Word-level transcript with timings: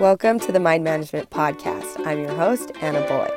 Welcome 0.00 0.38
to 0.40 0.52
the 0.52 0.60
Mind 0.60 0.84
Management 0.84 1.30
Podcast. 1.30 2.06
I'm 2.06 2.18
your 2.18 2.34
host, 2.34 2.70
Anna 2.82 3.00
Bullock. 3.08 3.32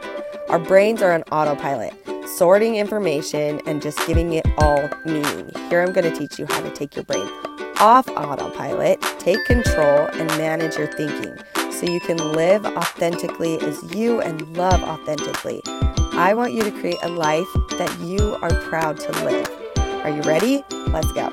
Our 0.50 0.60
brains 0.60 1.02
are 1.02 1.14
on 1.14 1.24
autopilot, 1.32 1.94
sorting 2.28 2.76
information 2.76 3.62
and 3.66 3.82
just 3.82 3.98
giving 4.06 4.34
it 4.34 4.46
all 4.58 4.90
meaning. 5.06 5.50
Here 5.70 5.82
I'm 5.82 5.94
going 5.94 6.12
to 6.12 6.14
teach 6.14 6.38
you 6.38 6.46
how 6.48 6.60
to 6.60 6.70
take 6.72 6.98
your 6.98 7.06
brain 7.06 7.26
off 7.80 8.10
autopilot, 8.10 9.02
take 9.20 9.44
control, 9.46 10.10
and 10.12 10.28
manage 10.38 10.76
your 10.76 10.92
thinking 10.98 11.34
so 11.72 11.86
you 11.86 12.02
can 12.02 12.18
live 12.34 12.66
authentically 12.66 13.58
as 13.62 13.96
you 13.96 14.20
and 14.20 14.46
love 14.58 14.84
authentically. 14.84 15.62
I 16.12 16.34
want 16.34 16.52
you 16.52 16.64
to 16.64 16.72
create 16.72 17.00
a 17.04 17.10
life 17.10 17.48
that 17.78 17.98
you 18.02 18.38
are 18.42 18.54
proud 18.64 19.00
to 19.00 19.12
live. 19.24 19.50
Are 20.04 20.10
you 20.10 20.22
ready? 20.24 20.62
Let's 20.90 21.14
go. 21.14 21.32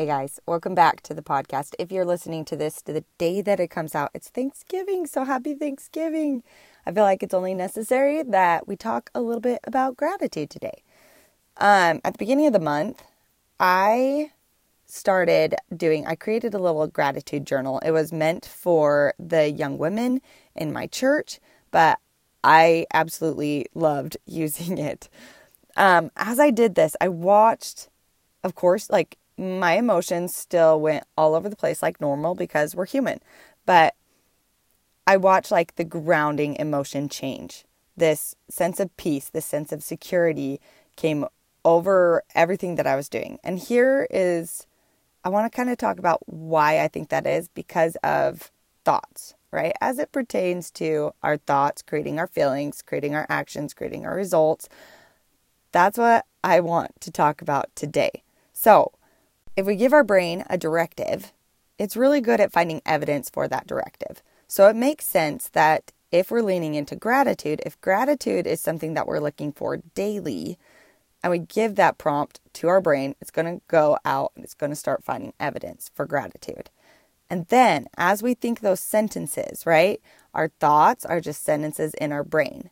Hey 0.00 0.06
guys, 0.06 0.40
welcome 0.46 0.74
back 0.74 1.02
to 1.02 1.12
the 1.12 1.20
podcast. 1.20 1.74
If 1.78 1.92
you're 1.92 2.06
listening 2.06 2.46
to 2.46 2.56
this 2.56 2.80
to 2.84 2.92
the 2.94 3.04
day 3.18 3.42
that 3.42 3.60
it 3.60 3.68
comes 3.68 3.94
out, 3.94 4.10
it's 4.14 4.30
Thanksgiving. 4.30 5.04
So 5.04 5.26
happy 5.26 5.52
Thanksgiving. 5.52 6.42
I 6.86 6.92
feel 6.92 7.02
like 7.02 7.22
it's 7.22 7.34
only 7.34 7.52
necessary 7.52 8.22
that 8.22 8.66
we 8.66 8.76
talk 8.76 9.10
a 9.14 9.20
little 9.20 9.42
bit 9.42 9.60
about 9.64 9.98
gratitude 9.98 10.48
today. 10.48 10.82
Um, 11.58 12.00
at 12.02 12.14
the 12.14 12.18
beginning 12.18 12.46
of 12.46 12.54
the 12.54 12.60
month, 12.60 13.02
I 13.58 14.32
started 14.86 15.56
doing, 15.76 16.06
I 16.06 16.14
created 16.14 16.54
a 16.54 16.58
little 16.58 16.86
gratitude 16.86 17.46
journal. 17.46 17.78
It 17.84 17.90
was 17.90 18.10
meant 18.10 18.46
for 18.46 19.12
the 19.18 19.50
young 19.50 19.76
women 19.76 20.22
in 20.54 20.72
my 20.72 20.86
church, 20.86 21.40
but 21.70 21.98
I 22.42 22.86
absolutely 22.94 23.66
loved 23.74 24.16
using 24.24 24.78
it. 24.78 25.10
Um, 25.76 26.10
as 26.16 26.40
I 26.40 26.50
did 26.50 26.74
this, 26.74 26.96
I 27.02 27.08
watched, 27.08 27.90
of 28.42 28.54
course, 28.54 28.88
like 28.88 29.18
my 29.40 29.72
emotions 29.78 30.36
still 30.36 30.78
went 30.78 31.04
all 31.16 31.34
over 31.34 31.48
the 31.48 31.56
place 31.56 31.82
like 31.82 32.00
normal 32.00 32.34
because 32.34 32.76
we're 32.76 32.84
human. 32.86 33.20
But 33.64 33.94
I 35.06 35.16
watched 35.16 35.50
like 35.50 35.76
the 35.76 35.84
grounding 35.84 36.56
emotion 36.56 37.08
change. 37.08 37.64
This 37.96 38.36
sense 38.50 38.78
of 38.78 38.94
peace, 38.96 39.30
this 39.30 39.46
sense 39.46 39.72
of 39.72 39.82
security 39.82 40.60
came 40.96 41.24
over 41.64 42.22
everything 42.34 42.74
that 42.76 42.86
I 42.86 42.96
was 42.96 43.08
doing. 43.08 43.38
And 43.42 43.58
here 43.58 44.06
is, 44.10 44.66
I 45.24 45.30
want 45.30 45.50
to 45.50 45.56
kind 45.56 45.70
of 45.70 45.78
talk 45.78 45.98
about 45.98 46.20
why 46.26 46.80
I 46.80 46.88
think 46.88 47.08
that 47.08 47.26
is 47.26 47.48
because 47.48 47.96
of 48.04 48.50
thoughts, 48.84 49.34
right? 49.50 49.72
As 49.80 49.98
it 49.98 50.12
pertains 50.12 50.70
to 50.72 51.12
our 51.22 51.38
thoughts, 51.38 51.82
creating 51.82 52.18
our 52.18 52.26
feelings, 52.26 52.82
creating 52.82 53.14
our 53.14 53.26
actions, 53.28 53.72
creating 53.74 54.04
our 54.04 54.14
results. 54.14 54.68
That's 55.72 55.96
what 55.98 56.26
I 56.44 56.60
want 56.60 57.00
to 57.00 57.10
talk 57.10 57.40
about 57.40 57.74
today. 57.74 58.22
So, 58.52 58.92
if 59.60 59.66
we 59.66 59.76
give 59.76 59.92
our 59.92 60.04
brain 60.04 60.42
a 60.48 60.56
directive, 60.56 61.32
it's 61.78 61.96
really 61.96 62.20
good 62.20 62.40
at 62.40 62.52
finding 62.52 62.80
evidence 62.86 63.28
for 63.28 63.46
that 63.46 63.66
directive. 63.66 64.22
So 64.48 64.66
it 64.68 64.74
makes 64.74 65.06
sense 65.06 65.48
that 65.50 65.92
if 66.10 66.30
we're 66.30 66.42
leaning 66.42 66.74
into 66.74 66.96
gratitude, 66.96 67.60
if 67.64 67.80
gratitude 67.80 68.46
is 68.46 68.60
something 68.60 68.94
that 68.94 69.06
we're 69.06 69.20
looking 69.20 69.52
for 69.52 69.76
daily, 69.94 70.58
and 71.22 71.30
we 71.30 71.38
give 71.38 71.76
that 71.76 71.98
prompt 71.98 72.40
to 72.54 72.68
our 72.68 72.80
brain, 72.80 73.14
it's 73.20 73.30
going 73.30 73.58
to 73.58 73.62
go 73.68 73.98
out 74.04 74.32
and 74.34 74.42
it's 74.42 74.54
going 74.54 74.70
to 74.70 74.76
start 74.76 75.04
finding 75.04 75.34
evidence 75.38 75.90
for 75.94 76.06
gratitude. 76.06 76.70
And 77.28 77.46
then 77.48 77.86
as 77.98 78.22
we 78.22 78.32
think 78.32 78.60
those 78.60 78.80
sentences, 78.80 79.66
right, 79.66 80.00
our 80.32 80.48
thoughts 80.48 81.04
are 81.04 81.20
just 81.20 81.42
sentences 81.42 81.92
in 81.94 82.12
our 82.12 82.24
brain 82.24 82.70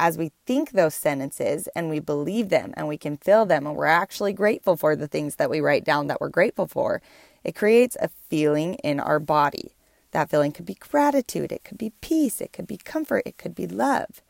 as 0.00 0.16
we 0.16 0.32
think 0.46 0.70
those 0.70 0.94
sentences 0.94 1.68
and 1.76 1.90
we 1.90 2.00
believe 2.00 2.48
them 2.48 2.72
and 2.74 2.88
we 2.88 2.96
can 2.96 3.18
feel 3.18 3.44
them 3.44 3.66
and 3.66 3.76
we're 3.76 3.84
actually 3.84 4.32
grateful 4.32 4.74
for 4.74 4.96
the 4.96 5.06
things 5.06 5.36
that 5.36 5.50
we 5.50 5.60
write 5.60 5.84
down 5.84 6.06
that 6.06 6.22
we're 6.22 6.30
grateful 6.30 6.66
for, 6.66 7.02
it 7.44 7.54
creates 7.54 7.98
a 8.00 8.08
feeling 8.30 8.74
in 8.76 8.98
our 8.98 9.20
body. 9.20 9.76
That 10.12 10.30
feeling 10.30 10.52
could 10.52 10.64
be 10.64 10.74
gratitude, 10.74 11.52
it 11.52 11.64
could 11.64 11.76
be 11.76 11.92
peace, 12.00 12.40
it 12.40 12.50
could 12.50 12.66
be 12.66 12.78
comfort, 12.78 13.24
it 13.26 13.36
could 13.36 13.54
be 13.54 13.66
love. 13.66 14.22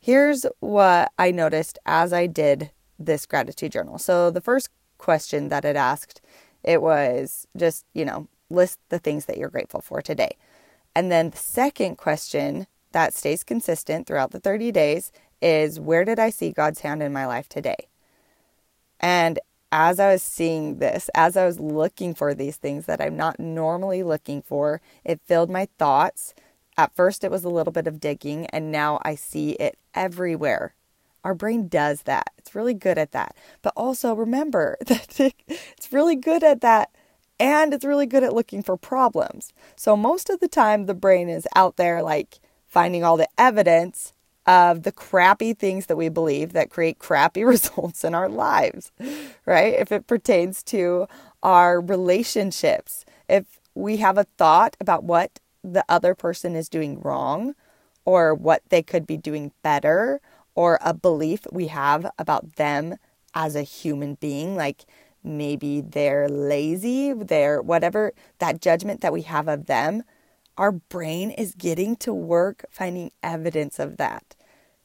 Here's 0.00 0.44
what 0.58 1.12
I 1.16 1.30
noticed 1.30 1.78
as 1.86 2.12
I 2.12 2.26
did 2.26 2.72
this 2.98 3.24
gratitude 3.24 3.70
journal. 3.70 3.98
So 3.98 4.32
the 4.32 4.40
first 4.40 4.68
question 4.98 5.48
that 5.50 5.64
it 5.64 5.76
asked, 5.76 6.20
it 6.64 6.82
was 6.82 7.46
just, 7.56 7.86
you 7.94 8.04
know, 8.04 8.26
list 8.50 8.80
the 8.88 8.98
things 8.98 9.26
that 9.26 9.38
you're 9.38 9.48
grateful 9.48 9.80
for 9.80 10.02
today. 10.02 10.36
And 10.96 11.12
then 11.12 11.30
the 11.30 11.38
second 11.38 11.98
question 11.98 12.66
that 12.92 13.14
stays 13.14 13.44
consistent 13.44 14.06
throughout 14.06 14.30
the 14.30 14.40
30 14.40 14.72
days 14.72 15.12
is 15.40 15.80
where 15.80 16.04
did 16.04 16.18
I 16.18 16.30
see 16.30 16.52
God's 16.52 16.80
hand 16.80 17.02
in 17.02 17.12
my 17.12 17.26
life 17.26 17.48
today? 17.48 17.88
And 19.00 19.38
as 19.72 19.98
I 19.98 20.12
was 20.12 20.22
seeing 20.22 20.78
this, 20.78 21.10
as 21.14 21.36
I 21.36 21.46
was 21.46 21.58
looking 21.58 22.14
for 22.14 22.34
these 22.34 22.56
things 22.56 22.86
that 22.86 23.00
I'm 23.00 23.16
not 23.16 23.40
normally 23.40 24.02
looking 24.02 24.42
for, 24.42 24.80
it 25.04 25.20
filled 25.24 25.50
my 25.50 25.66
thoughts. 25.78 26.34
At 26.76 26.94
first, 26.94 27.24
it 27.24 27.30
was 27.30 27.42
a 27.42 27.48
little 27.48 27.72
bit 27.72 27.86
of 27.86 27.98
digging, 27.98 28.46
and 28.46 28.70
now 28.70 29.00
I 29.02 29.14
see 29.14 29.52
it 29.52 29.78
everywhere. 29.94 30.74
Our 31.24 31.34
brain 31.34 31.68
does 31.68 32.02
that. 32.02 32.30
It's 32.36 32.54
really 32.54 32.74
good 32.74 32.98
at 32.98 33.12
that. 33.12 33.34
But 33.62 33.72
also 33.76 34.14
remember 34.14 34.76
that 34.86 35.18
it's 35.46 35.92
really 35.92 36.16
good 36.16 36.42
at 36.42 36.60
that 36.60 36.90
and 37.38 37.74
it's 37.74 37.84
really 37.84 38.06
good 38.06 38.22
at 38.22 38.34
looking 38.34 38.62
for 38.62 38.76
problems. 38.76 39.52
So 39.74 39.96
most 39.96 40.30
of 40.30 40.40
the 40.40 40.48
time, 40.48 40.86
the 40.86 40.94
brain 40.94 41.28
is 41.28 41.46
out 41.56 41.76
there 41.76 42.02
like 42.02 42.40
finding 42.72 43.04
all 43.04 43.18
the 43.18 43.28
evidence 43.36 44.14
of 44.46 44.82
the 44.82 44.90
crappy 44.90 45.52
things 45.52 45.86
that 45.86 45.96
we 45.96 46.08
believe 46.08 46.54
that 46.54 46.70
create 46.70 46.98
crappy 46.98 47.44
results 47.54 48.02
in 48.02 48.14
our 48.14 48.30
lives, 48.30 48.90
right? 49.44 49.74
If 49.74 49.92
it 49.92 50.06
pertains 50.06 50.62
to 50.64 51.06
our 51.42 51.80
relationships, 51.80 53.04
if 53.28 53.60
we 53.74 53.98
have 53.98 54.16
a 54.16 54.26
thought 54.38 54.74
about 54.80 55.04
what 55.04 55.38
the 55.62 55.84
other 55.86 56.14
person 56.14 56.56
is 56.56 56.70
doing 56.70 56.98
wrong 57.00 57.54
or 58.06 58.34
what 58.34 58.62
they 58.70 58.82
could 58.82 59.06
be 59.06 59.18
doing 59.18 59.52
better, 59.62 60.20
or 60.54 60.78
a 60.82 60.92
belief 60.92 61.46
we 61.52 61.68
have 61.68 62.10
about 62.18 62.56
them 62.56 62.96
as 63.34 63.54
a 63.54 63.62
human 63.62 64.14
being, 64.14 64.56
like 64.56 64.84
maybe 65.22 65.80
they're 65.82 66.28
lazy, 66.28 67.12
they're 67.12 67.62
whatever 67.62 68.12
that 68.38 68.60
judgment 68.60 69.02
that 69.02 69.12
we 69.12 69.22
have 69.22 69.46
of 69.46 69.66
them 69.66 70.02
our 70.56 70.72
brain 70.72 71.30
is 71.30 71.54
getting 71.54 71.96
to 71.96 72.12
work 72.12 72.64
finding 72.70 73.10
evidence 73.22 73.78
of 73.78 73.96
that. 73.96 74.34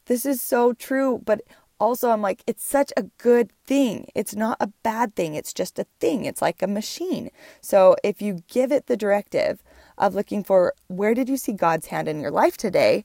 This 0.05 0.25
is 0.25 0.41
so 0.41 0.73
true, 0.73 1.21
but 1.25 1.41
also 1.79 2.09
I'm 2.11 2.21
like, 2.21 2.43
it's 2.47 2.63
such 2.63 2.91
a 2.95 3.03
good 3.17 3.51
thing. 3.65 4.07
It's 4.15 4.35
not 4.35 4.57
a 4.59 4.71
bad 4.83 5.15
thing. 5.15 5.35
It's 5.35 5.53
just 5.53 5.77
a 5.79 5.85
thing. 5.99 6.25
It's 6.25 6.41
like 6.41 6.61
a 6.61 6.67
machine. 6.67 7.29
So 7.61 7.95
if 8.03 8.21
you 8.21 8.39
give 8.47 8.71
it 8.71 8.87
the 8.87 8.97
directive 8.97 9.61
of 9.97 10.15
looking 10.15 10.43
for 10.43 10.73
where 10.87 11.13
did 11.13 11.29
you 11.29 11.37
see 11.37 11.53
God's 11.53 11.87
hand 11.87 12.07
in 12.07 12.19
your 12.19 12.31
life 12.31 12.57
today, 12.57 13.03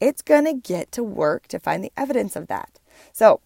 it's 0.00 0.22
going 0.22 0.44
to 0.46 0.54
get 0.54 0.90
to 0.92 1.02
work 1.02 1.46
to 1.48 1.58
find 1.58 1.84
the 1.84 1.92
evidence 1.96 2.34
of 2.34 2.48
that. 2.48 2.78
So 3.12 3.40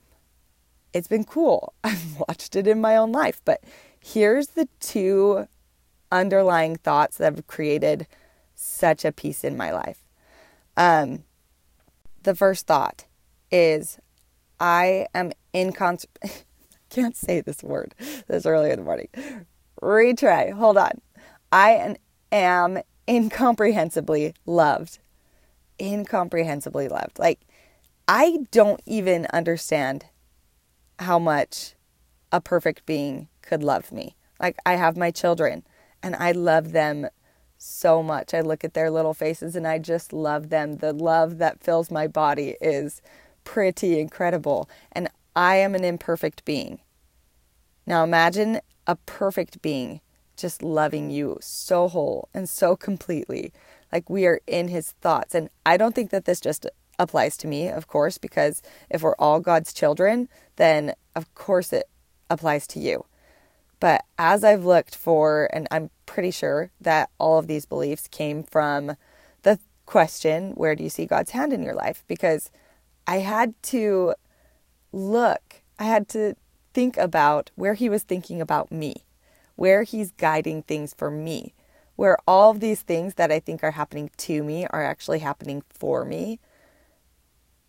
it's 0.92 1.08
been 1.08 1.24
cool. 1.24 1.74
I've 1.84 2.18
watched 2.20 2.56
it 2.56 2.66
in 2.66 2.80
my 2.80 2.96
own 2.96 3.12
life, 3.12 3.40
but 3.44 3.62
here's 4.00 4.48
the 4.48 4.68
two 4.80 5.48
underlying 6.10 6.76
thoughts 6.76 7.18
that 7.18 7.34
have 7.34 7.46
created 7.46 8.06
such 8.64 9.04
a 9.04 9.12
peace 9.12 9.44
in 9.44 9.56
my 9.56 9.70
life. 9.70 10.04
Um, 10.76 11.24
the 12.22 12.34
first 12.34 12.66
thought 12.66 13.04
is 13.50 13.98
I 14.58 15.06
am 15.14 15.32
incons. 15.52 16.06
can't 16.90 17.16
say 17.16 17.40
this 17.40 17.62
word 17.62 17.94
this 18.28 18.46
early 18.46 18.70
in 18.70 18.78
the 18.78 18.84
morning. 18.84 19.08
Retry. 19.82 20.52
Hold 20.52 20.78
on. 20.78 21.00
I 21.52 21.96
am 22.32 22.78
incomprehensibly 23.06 24.34
loved. 24.46 24.98
Incomprehensibly 25.78 26.88
loved. 26.88 27.18
Like, 27.18 27.40
I 28.06 28.38
don't 28.50 28.80
even 28.86 29.26
understand 29.32 30.06
how 30.98 31.18
much 31.18 31.74
a 32.30 32.40
perfect 32.40 32.86
being 32.86 33.28
could 33.42 33.62
love 33.62 33.92
me. 33.92 34.16
Like, 34.40 34.56
I 34.64 34.74
have 34.74 34.96
my 34.96 35.10
children 35.10 35.64
and 36.02 36.14
I 36.16 36.32
love 36.32 36.72
them 36.72 37.08
so 37.58 38.02
much. 38.02 38.34
I 38.34 38.40
look 38.40 38.64
at 38.64 38.74
their 38.74 38.90
little 38.90 39.14
faces 39.14 39.56
and 39.56 39.66
I 39.66 39.78
just 39.78 40.12
love 40.12 40.50
them. 40.50 40.76
The 40.76 40.92
love 40.92 41.38
that 41.38 41.62
fills 41.62 41.90
my 41.90 42.06
body 42.06 42.56
is 42.60 43.00
pretty 43.44 43.98
incredible. 43.98 44.68
And 44.92 45.08
I 45.34 45.56
am 45.56 45.74
an 45.74 45.84
imperfect 45.84 46.44
being. 46.44 46.80
Now 47.86 48.04
imagine 48.04 48.60
a 48.86 48.96
perfect 48.96 49.62
being 49.62 50.00
just 50.36 50.62
loving 50.62 51.10
you 51.10 51.38
so 51.40 51.88
whole 51.88 52.28
and 52.34 52.48
so 52.48 52.76
completely. 52.76 53.52
Like 53.92 54.10
we 54.10 54.26
are 54.26 54.40
in 54.46 54.68
his 54.68 54.92
thoughts. 55.00 55.34
And 55.34 55.48
I 55.64 55.76
don't 55.76 55.94
think 55.94 56.10
that 56.10 56.24
this 56.24 56.40
just 56.40 56.66
applies 56.98 57.36
to 57.38 57.46
me, 57.46 57.68
of 57.68 57.86
course, 57.86 58.18
because 58.18 58.62
if 58.90 59.02
we're 59.02 59.16
all 59.16 59.40
God's 59.40 59.72
children, 59.72 60.28
then 60.56 60.94
of 61.14 61.32
course 61.34 61.72
it 61.72 61.88
applies 62.30 62.66
to 62.68 62.80
you. 62.80 63.04
But 63.84 64.06
as 64.16 64.44
I've 64.44 64.64
looked 64.64 64.96
for, 64.96 65.50
and 65.52 65.68
I'm 65.70 65.90
pretty 66.06 66.30
sure 66.30 66.70
that 66.80 67.10
all 67.18 67.38
of 67.38 67.48
these 67.48 67.66
beliefs 67.66 68.08
came 68.08 68.42
from 68.42 68.96
the 69.42 69.58
question, 69.84 70.52
Where 70.52 70.74
do 70.74 70.82
you 70.82 70.88
see 70.88 71.04
God's 71.04 71.32
hand 71.32 71.52
in 71.52 71.62
your 71.62 71.74
life? 71.74 72.02
Because 72.08 72.50
I 73.06 73.18
had 73.18 73.52
to 73.64 74.14
look, 74.90 75.60
I 75.78 75.84
had 75.84 76.08
to 76.08 76.34
think 76.72 76.96
about 76.96 77.50
where 77.56 77.74
He 77.74 77.90
was 77.90 78.04
thinking 78.04 78.40
about 78.40 78.72
me, 78.72 79.04
where 79.54 79.82
He's 79.82 80.12
guiding 80.12 80.62
things 80.62 80.94
for 80.96 81.10
me, 81.10 81.52
where 81.94 82.16
all 82.26 82.52
of 82.52 82.60
these 82.60 82.80
things 82.80 83.16
that 83.16 83.30
I 83.30 83.38
think 83.38 83.62
are 83.62 83.72
happening 83.72 84.10
to 84.16 84.42
me 84.42 84.66
are 84.68 84.82
actually 84.82 85.18
happening 85.18 85.62
for 85.68 86.06
me. 86.06 86.40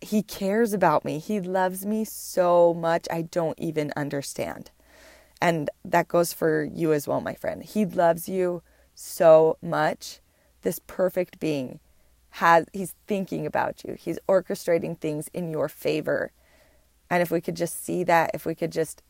He 0.00 0.22
cares 0.22 0.72
about 0.72 1.04
me. 1.04 1.18
He 1.18 1.40
loves 1.42 1.84
me 1.84 2.06
so 2.06 2.72
much, 2.72 3.06
I 3.10 3.20
don't 3.20 3.58
even 3.60 3.92
understand. 3.94 4.70
And 5.40 5.70
that 5.84 6.08
goes 6.08 6.32
for 6.32 6.64
you 6.64 6.92
as 6.92 7.06
well, 7.06 7.20
my 7.20 7.34
friend. 7.34 7.62
He 7.62 7.84
loves 7.84 8.28
you 8.28 8.62
so 8.94 9.58
much. 9.60 10.20
This 10.62 10.80
perfect 10.86 11.38
being 11.38 11.80
has 12.30 12.66
he's 12.72 12.94
thinking 13.06 13.46
about 13.46 13.84
you. 13.84 13.96
He's 13.98 14.18
orchestrating 14.28 14.98
things 14.98 15.28
in 15.32 15.50
your 15.50 15.68
favor. 15.68 16.32
And 17.08 17.22
if 17.22 17.30
we 17.30 17.40
could 17.40 17.56
just 17.56 17.84
see 17.84 18.02
that, 18.04 18.30
if 18.34 18.44
we 18.44 18.54
could 18.54 18.72
just 18.72 19.02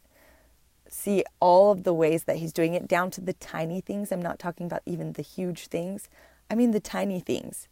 see 0.88 1.24
all 1.40 1.72
of 1.72 1.84
the 1.84 1.94
ways 1.94 2.24
that 2.24 2.36
he's 2.36 2.52
doing 2.52 2.74
it 2.74 2.88
down 2.88 3.10
to 3.12 3.20
the 3.20 3.32
tiny 3.32 3.80
things. 3.80 4.12
I'm 4.12 4.22
not 4.22 4.38
talking 4.38 4.66
about 4.66 4.82
even 4.86 5.12
the 5.12 5.22
huge 5.22 5.66
things. 5.66 6.08
I 6.50 6.54
mean 6.54 6.70
the 6.70 6.80
tiny 6.80 7.20
things. 7.20 7.68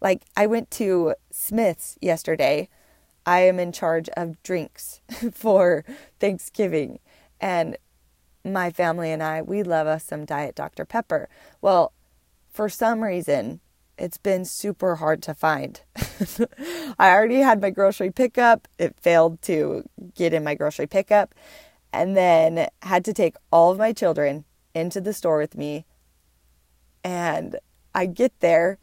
Like 0.00 0.24
I 0.36 0.46
went 0.46 0.70
to 0.72 1.14
Smith's 1.30 1.98
yesterday. 2.00 2.68
I 3.24 3.40
am 3.40 3.58
in 3.58 3.72
charge 3.72 4.08
of 4.10 4.42
drinks 4.42 5.00
for 5.32 5.84
Thanksgiving 6.20 7.00
and 7.40 7.76
my 8.52 8.70
family 8.70 9.10
and 9.10 9.22
I, 9.22 9.42
we 9.42 9.62
love 9.62 9.86
us 9.86 10.04
some 10.04 10.24
Diet 10.24 10.54
Dr. 10.54 10.84
Pepper. 10.84 11.28
Well, 11.60 11.92
for 12.50 12.68
some 12.68 13.02
reason, 13.02 13.60
it's 13.98 14.18
been 14.18 14.44
super 14.44 14.96
hard 14.96 15.22
to 15.22 15.34
find. 15.34 15.80
I 16.98 17.10
already 17.10 17.36
had 17.36 17.60
my 17.60 17.70
grocery 17.70 18.10
pickup. 18.10 18.68
It 18.78 18.96
failed 19.00 19.42
to 19.42 19.84
get 20.14 20.34
in 20.34 20.44
my 20.44 20.54
grocery 20.54 20.86
pickup 20.86 21.34
and 21.92 22.16
then 22.16 22.68
had 22.82 23.04
to 23.06 23.12
take 23.12 23.36
all 23.50 23.72
of 23.72 23.78
my 23.78 23.92
children 23.92 24.44
into 24.74 25.00
the 25.00 25.12
store 25.12 25.38
with 25.38 25.56
me. 25.56 25.86
And 27.02 27.56
I 27.94 28.06
get 28.06 28.38
there, 28.40 28.78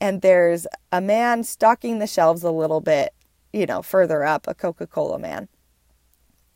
and 0.00 0.22
there's 0.22 0.66
a 0.90 1.00
man 1.00 1.44
stocking 1.44 1.98
the 1.98 2.06
shelves 2.06 2.42
a 2.42 2.50
little 2.50 2.80
bit, 2.80 3.12
you 3.52 3.66
know, 3.66 3.82
further 3.82 4.24
up, 4.24 4.46
a 4.46 4.54
Coca 4.54 4.86
Cola 4.86 5.18
man. 5.18 5.48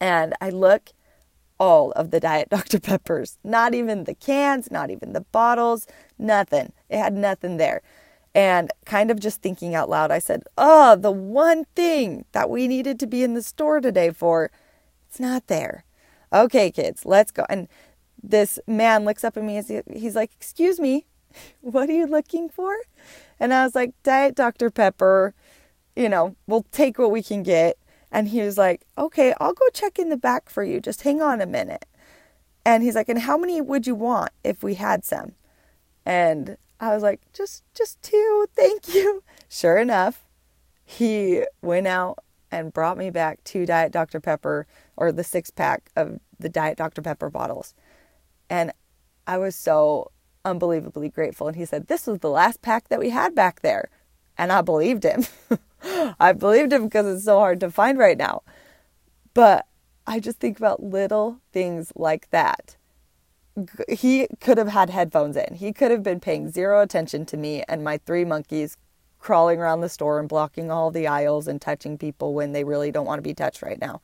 And 0.01 0.35
I 0.41 0.49
look, 0.49 0.91
all 1.59 1.93
of 1.93 2.11
the 2.11 2.21
Diet 2.21 2.49
Dr. 2.51 2.81
Peppers, 2.81 3.39
not 3.45 3.75
even 3.75 4.05
the 4.05 4.15
cans, 4.15 4.71
not 4.71 4.91
even 4.91 5.13
the 5.13 5.21
bottles, 5.21 5.87
nothing. 6.19 6.73
It 6.89 6.99
had 6.99 7.15
nothing 7.15 7.57
there. 7.57 7.83
And 8.35 8.71
kind 8.87 9.11
of 9.11 9.21
just 9.21 9.43
thinking 9.43 9.75
out 9.75 9.91
loud, 9.91 10.11
I 10.11 10.19
said, 10.19 10.45
Oh, 10.57 10.97
the 10.97 11.11
one 11.11 11.67
thing 11.77 12.25
that 12.33 12.49
we 12.49 12.67
needed 12.67 12.99
to 13.01 13.07
be 13.07 13.23
in 13.23 13.35
the 13.35 13.43
store 13.43 13.81
today 13.81 14.11
for 14.11 14.51
it's 15.09 15.21
not 15.21 15.49
there. 15.49 15.85
Okay, 16.33 16.71
kids, 16.71 17.05
let's 17.05 17.31
go. 17.31 17.45
And 17.51 17.69
this 18.23 18.59
man 18.67 19.05
looks 19.05 19.25
up 19.25 19.37
at 19.37 19.43
me 19.43 19.61
he, 19.61 19.81
he's 19.93 20.17
like, 20.17 20.31
Excuse 20.35 20.81
me, 20.81 21.05
what 21.61 21.91
are 21.91 21.95
you 21.95 22.07
looking 22.07 22.49
for? 22.49 22.75
And 23.39 23.53
I 23.53 23.65
was 23.65 23.75
like, 23.75 23.93
Diet 24.03 24.35
Dr. 24.35 24.71
Pepper, 24.71 25.35
you 25.95 26.09
know, 26.09 26.37
we'll 26.47 26.65
take 26.73 26.99
what 26.99 27.11
we 27.11 27.23
can 27.23 27.43
get. 27.43 27.77
And 28.13 28.29
he 28.29 28.43
was 28.43 28.57
like, 28.57 28.83
Okay, 28.97 29.35
I'll 29.41 29.55
go 29.55 29.65
check 29.73 29.99
in 29.99 30.11
the 30.11 30.17
back 30.17 30.49
for 30.49 30.63
you. 30.63 30.81
Just 30.81 31.03
hang 31.03 31.21
on 31.21 31.41
a 31.41 31.47
minute. 31.47 31.87
And 32.65 32.85
he's 32.85 32.95
like, 32.95 33.09
And 33.09 33.21
how 33.21 33.37
many 33.37 33.61
would 33.61 33.87
you 33.87 33.97
want 33.97 34.31
if 34.45 34.63
we 34.63 34.75
had 34.75 35.05
some? 35.05 35.33
And 36.07 36.57
I 36.79 36.95
was 36.95 37.03
like, 37.03 37.21
Just 37.33 37.65
just 37.75 38.01
two, 38.03 38.47
thank 38.55 38.95
you. 38.95 39.25
Sure 39.49 39.77
enough, 39.77 40.25
he 40.83 41.45
went 41.61 41.87
out 41.87 42.21
and 42.51 42.73
brought 42.73 42.97
me 42.97 43.11
back 43.11 43.45
two 43.45 43.67
Diet 43.67 43.93
Dr. 43.93 44.19
Pepper 44.19 44.67
or 44.97 45.13
the 45.13 45.25
six 45.25 45.51
pack 45.51 45.91
of 45.95 46.21
the 46.39 46.49
Diet 46.49 46.79
Dr. 46.79 47.03
Pepper 47.03 47.29
bottles. 47.29 47.75
And 48.49 48.73
I 49.27 49.37
was 49.37 49.55
so 49.55 50.11
unbelievably 50.45 51.11
grateful. 51.11 51.49
And 51.49 51.57
he 51.57 51.65
said, 51.65 51.87
This 51.87 52.07
was 52.07 52.21
the 52.21 52.31
last 52.31 52.63
pack 52.63 52.89
that 52.89 52.99
we 52.99 53.11
had 53.11 53.35
back 53.35 53.61
there. 53.61 53.91
And 54.39 54.53
I 54.53 54.63
believed 54.63 55.05
him. 55.05 55.25
I 56.21 56.33
believed 56.33 56.73
him 56.73 56.85
because 56.85 57.07
it's 57.07 57.25
so 57.25 57.39
hard 57.39 57.61
to 57.61 57.71
find 57.71 57.99
right 57.99 58.19
now. 58.19 58.43
But 59.35 59.67
I 60.07 60.21
just 60.21 60.39
think 60.39 60.59
about 60.59 60.83
little 60.83 61.39
things 61.53 61.93
like 61.95 62.31
that. 62.31 62.77
He 63.89 64.29
could 64.41 64.59
have 64.59 64.69
had 64.69 64.91
headphones 64.91 65.37
in. 65.37 65.55
He 65.55 65.73
could 65.73 65.91
have 65.91 66.03
been 66.03 66.21
paying 66.21 66.51
zero 66.51 66.81
attention 66.81 67.27
to 67.27 67.37
me 67.37 67.63
and 67.69 67.85
my 67.85 67.99
three 67.99 68.25
monkeys 68.25 68.77
crawling 69.19 69.61
around 69.61 69.81
the 69.81 69.89
store 69.89 70.19
and 70.19 70.29
blocking 70.29 70.71
all 70.71 70.91
the 70.91 71.07
aisles 71.07 71.47
and 71.47 71.61
touching 71.61 71.97
people 71.97 72.35
when 72.35 72.53
they 72.53 72.65
really 72.65 72.91
don't 72.91 73.07
want 73.07 73.19
to 73.19 73.23
be 73.23 73.35
touched 73.35 73.63
right 73.63 73.81
now. 73.81 74.01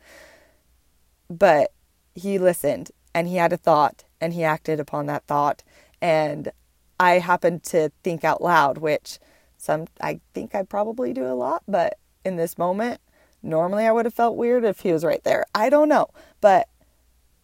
But 1.28 1.72
he 2.14 2.38
listened 2.38 2.90
and 3.14 3.26
he 3.26 3.36
had 3.36 3.52
a 3.52 3.56
thought 3.56 4.04
and 4.20 4.32
he 4.32 4.44
acted 4.44 4.80
upon 4.80 5.06
that 5.06 5.26
thought. 5.26 5.62
And 6.00 6.50
I 7.00 7.18
happened 7.18 7.64
to 7.64 7.90
think 8.02 8.24
out 8.24 8.42
loud, 8.42 8.78
which 8.78 9.18
some 9.58 9.86
I 10.00 10.20
think 10.32 10.54
I 10.54 10.62
probably 10.62 11.12
do 11.12 11.26
a 11.26 11.34
lot, 11.34 11.62
but 11.68 11.98
in 12.24 12.36
this 12.36 12.56
moment, 12.56 13.00
normally 13.42 13.86
I 13.86 13.92
would 13.92 14.06
have 14.06 14.14
felt 14.14 14.36
weird 14.36 14.64
if 14.64 14.80
he 14.80 14.92
was 14.92 15.04
right 15.04 15.22
there. 15.24 15.44
I 15.54 15.68
don't 15.68 15.88
know, 15.88 16.08
but 16.40 16.68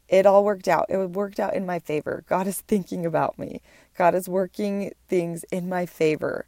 it 0.09 0.27
all 0.27 0.45
worked 0.45 0.69
out. 0.69 0.87
It 0.89 0.97
worked 1.11 1.41
out 1.41 1.55
in 1.55 1.67
my 1.67 1.79
favor. 1.79 2.25
God 2.29 2.47
is 2.47 2.61
thinking 2.61 3.07
about 3.07 3.39
me. 3.39 3.61
God 3.97 4.15
is 4.15 4.29
working 4.29 4.93
things 5.09 5.45
in 5.51 5.69
my 5.69 5.87
favor. 5.87 6.47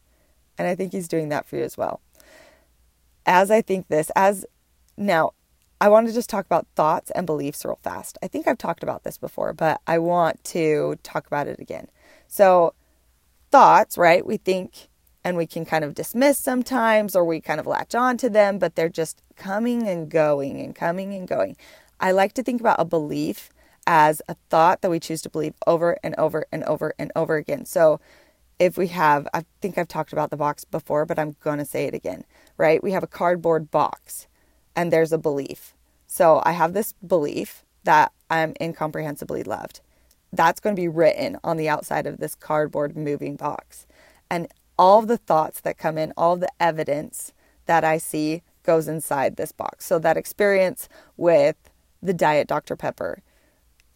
And 0.58 0.68
I 0.68 0.74
think 0.74 0.92
He's 0.92 1.08
doing 1.08 1.28
that 1.30 1.46
for 1.46 1.56
you 1.56 1.62
as 1.62 1.76
well. 1.76 2.00
As 3.24 3.50
I 3.50 3.62
think 3.62 3.88
this, 3.88 4.10
as 4.14 4.46
now, 4.96 5.32
I 5.80 5.88
want 5.88 6.06
to 6.06 6.14
just 6.14 6.30
talk 6.30 6.46
about 6.46 6.66
thoughts 6.74 7.10
and 7.10 7.26
beliefs 7.26 7.64
real 7.64 7.78
fast. 7.82 8.16
I 8.22 8.28
think 8.28 8.46
I've 8.46 8.56
talked 8.56 8.82
about 8.82 9.04
this 9.04 9.18
before, 9.18 9.52
but 9.52 9.80
I 9.86 9.98
want 9.98 10.42
to 10.44 10.98
talk 11.02 11.26
about 11.26 11.48
it 11.48 11.58
again. 11.58 11.88
So, 12.28 12.72
thoughts, 13.50 13.98
right? 13.98 14.24
We 14.24 14.38
think 14.38 14.88
and 15.26 15.36
we 15.36 15.44
can 15.44 15.64
kind 15.64 15.82
of 15.82 15.92
dismiss 15.92 16.38
sometimes 16.38 17.16
or 17.16 17.24
we 17.24 17.40
kind 17.40 17.58
of 17.58 17.66
latch 17.66 17.96
on 17.96 18.16
to 18.16 18.30
them, 18.30 18.60
but 18.60 18.76
they're 18.76 18.88
just 18.88 19.20
coming 19.34 19.88
and 19.88 20.08
going 20.08 20.60
and 20.60 20.72
coming 20.72 21.12
and 21.14 21.26
going. 21.26 21.56
I 21.98 22.12
like 22.12 22.32
to 22.34 22.44
think 22.44 22.60
about 22.60 22.78
a 22.78 22.84
belief 22.84 23.50
as 23.88 24.22
a 24.28 24.36
thought 24.50 24.82
that 24.82 24.90
we 24.90 25.00
choose 25.00 25.22
to 25.22 25.28
believe 25.28 25.54
over 25.66 25.98
and 26.04 26.14
over 26.14 26.46
and 26.52 26.62
over 26.62 26.94
and 26.96 27.10
over 27.16 27.34
again. 27.34 27.64
So, 27.64 27.98
if 28.60 28.78
we 28.78 28.86
have, 28.86 29.26
I 29.34 29.44
think 29.60 29.76
I've 29.76 29.88
talked 29.88 30.12
about 30.12 30.30
the 30.30 30.36
box 30.36 30.64
before, 30.64 31.04
but 31.04 31.18
I'm 31.18 31.34
going 31.40 31.58
to 31.58 31.64
say 31.64 31.86
it 31.86 31.94
again, 31.94 32.22
right? 32.56 32.80
We 32.80 32.92
have 32.92 33.02
a 33.02 33.08
cardboard 33.08 33.72
box 33.72 34.28
and 34.76 34.92
there's 34.92 35.12
a 35.12 35.18
belief. 35.18 35.74
So 36.06 36.40
I 36.44 36.52
have 36.52 36.72
this 36.72 36.94
belief 37.04 37.64
that 37.82 38.12
I'm 38.30 38.54
incomprehensibly 38.60 39.42
loved. 39.42 39.80
That's 40.32 40.60
going 40.60 40.74
to 40.76 40.80
be 40.80 40.88
written 40.88 41.36
on 41.42 41.56
the 41.56 41.68
outside 41.68 42.06
of 42.06 42.18
this 42.18 42.34
cardboard 42.36 42.96
moving 42.96 43.36
box. 43.36 43.86
And 44.30 44.48
all 44.78 45.02
the 45.02 45.18
thoughts 45.18 45.60
that 45.60 45.78
come 45.78 45.98
in, 45.98 46.12
all 46.16 46.36
the 46.36 46.52
evidence 46.60 47.32
that 47.66 47.84
I 47.84 47.98
see 47.98 48.42
goes 48.62 48.88
inside 48.88 49.36
this 49.36 49.52
box. 49.52 49.84
So 49.86 49.98
that 49.98 50.16
experience 50.16 50.88
with 51.16 51.56
the 52.02 52.14
Diet 52.14 52.48
Dr. 52.48 52.76
Pepper 52.76 53.22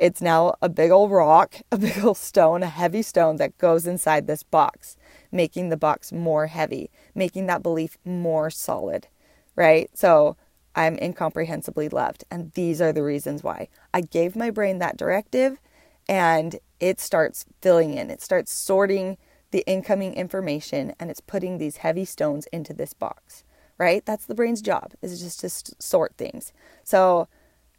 it's 0.00 0.22
now 0.22 0.54
a 0.62 0.68
big 0.70 0.90
old 0.90 1.12
rock, 1.12 1.56
a 1.70 1.76
big 1.76 2.02
old 2.02 2.16
stone, 2.16 2.62
a 2.62 2.68
heavy 2.68 3.02
stone 3.02 3.37
that 3.37 3.58
goes 3.58 3.87
inside 3.87 4.26
this 4.26 4.42
box, 4.42 4.96
making 5.30 5.68
the 5.68 5.76
box 5.76 6.10
more 6.10 6.46
heavy, 6.46 6.90
making 7.14 7.46
that 7.46 7.62
belief 7.62 7.99
more 8.04 8.50
solid, 8.50 9.06
right? 9.54 9.90
So 9.92 10.37
I'm 10.75 10.96
incomprehensibly 10.96 11.88
loved. 11.90 12.25
And 12.30 12.50
these 12.52 12.80
are 12.80 12.92
the 12.92 13.02
reasons 13.02 13.44
why. 13.44 13.68
I 13.92 14.00
gave 14.00 14.34
my 14.34 14.50
brain 14.50 14.78
that 14.78 14.96
directive 14.96 15.60
and 16.08 16.56
it 16.80 16.99
starts 16.99 17.44
filling 17.60 17.92
in, 17.94 18.10
it 18.10 18.22
starts 18.22 18.50
sorting 18.50 19.18
the 19.50 19.64
incoming 19.66 20.14
information 20.14 20.95
and 20.99 21.11
it's 21.11 21.21
putting 21.21 21.59
these 21.59 21.78
heavy 21.78 22.04
stones 22.04 22.47
into 22.52 22.73
this 22.73 22.92
box, 22.92 23.45
right? 23.78 24.04
That's 24.04 24.26
the 24.26 24.35
brain's 24.35 24.62
job, 24.62 24.92
is 25.02 25.21
just 25.21 25.40
to 25.40 25.50
sort 25.83 26.16
things. 26.16 26.52
So 26.85 27.28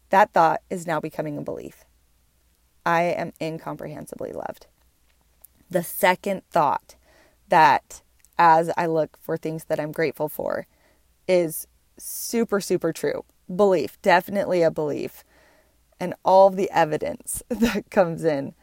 that 0.09 0.33
thought 0.33 0.61
is 0.69 0.85
now 0.85 0.99
becoming 0.99 1.37
a 1.37 1.41
belief. 1.41 1.85
I 2.85 3.03
am 3.03 3.33
incomprehensibly 3.39 4.31
loved. 4.31 4.67
The 5.69 5.83
second 5.83 6.43
thought 6.49 6.95
that 7.47 8.01
as 8.37 8.71
I 8.75 8.87
look 8.87 9.17
for 9.21 9.37
things 9.37 9.65
that 9.65 9.79
I'm 9.79 9.91
grateful 9.91 10.27
for 10.27 10.67
is 11.27 11.67
super, 11.97 12.59
super 12.59 12.91
true. 12.91 13.23
Belief, 13.53 14.01
definitely 14.01 14.63
a 14.63 14.71
belief. 14.71 15.23
And 15.99 16.15
all 16.25 16.49
the 16.49 16.69
evidence 16.71 17.43
that 17.49 17.89
comes 17.91 18.23
in 18.23 18.55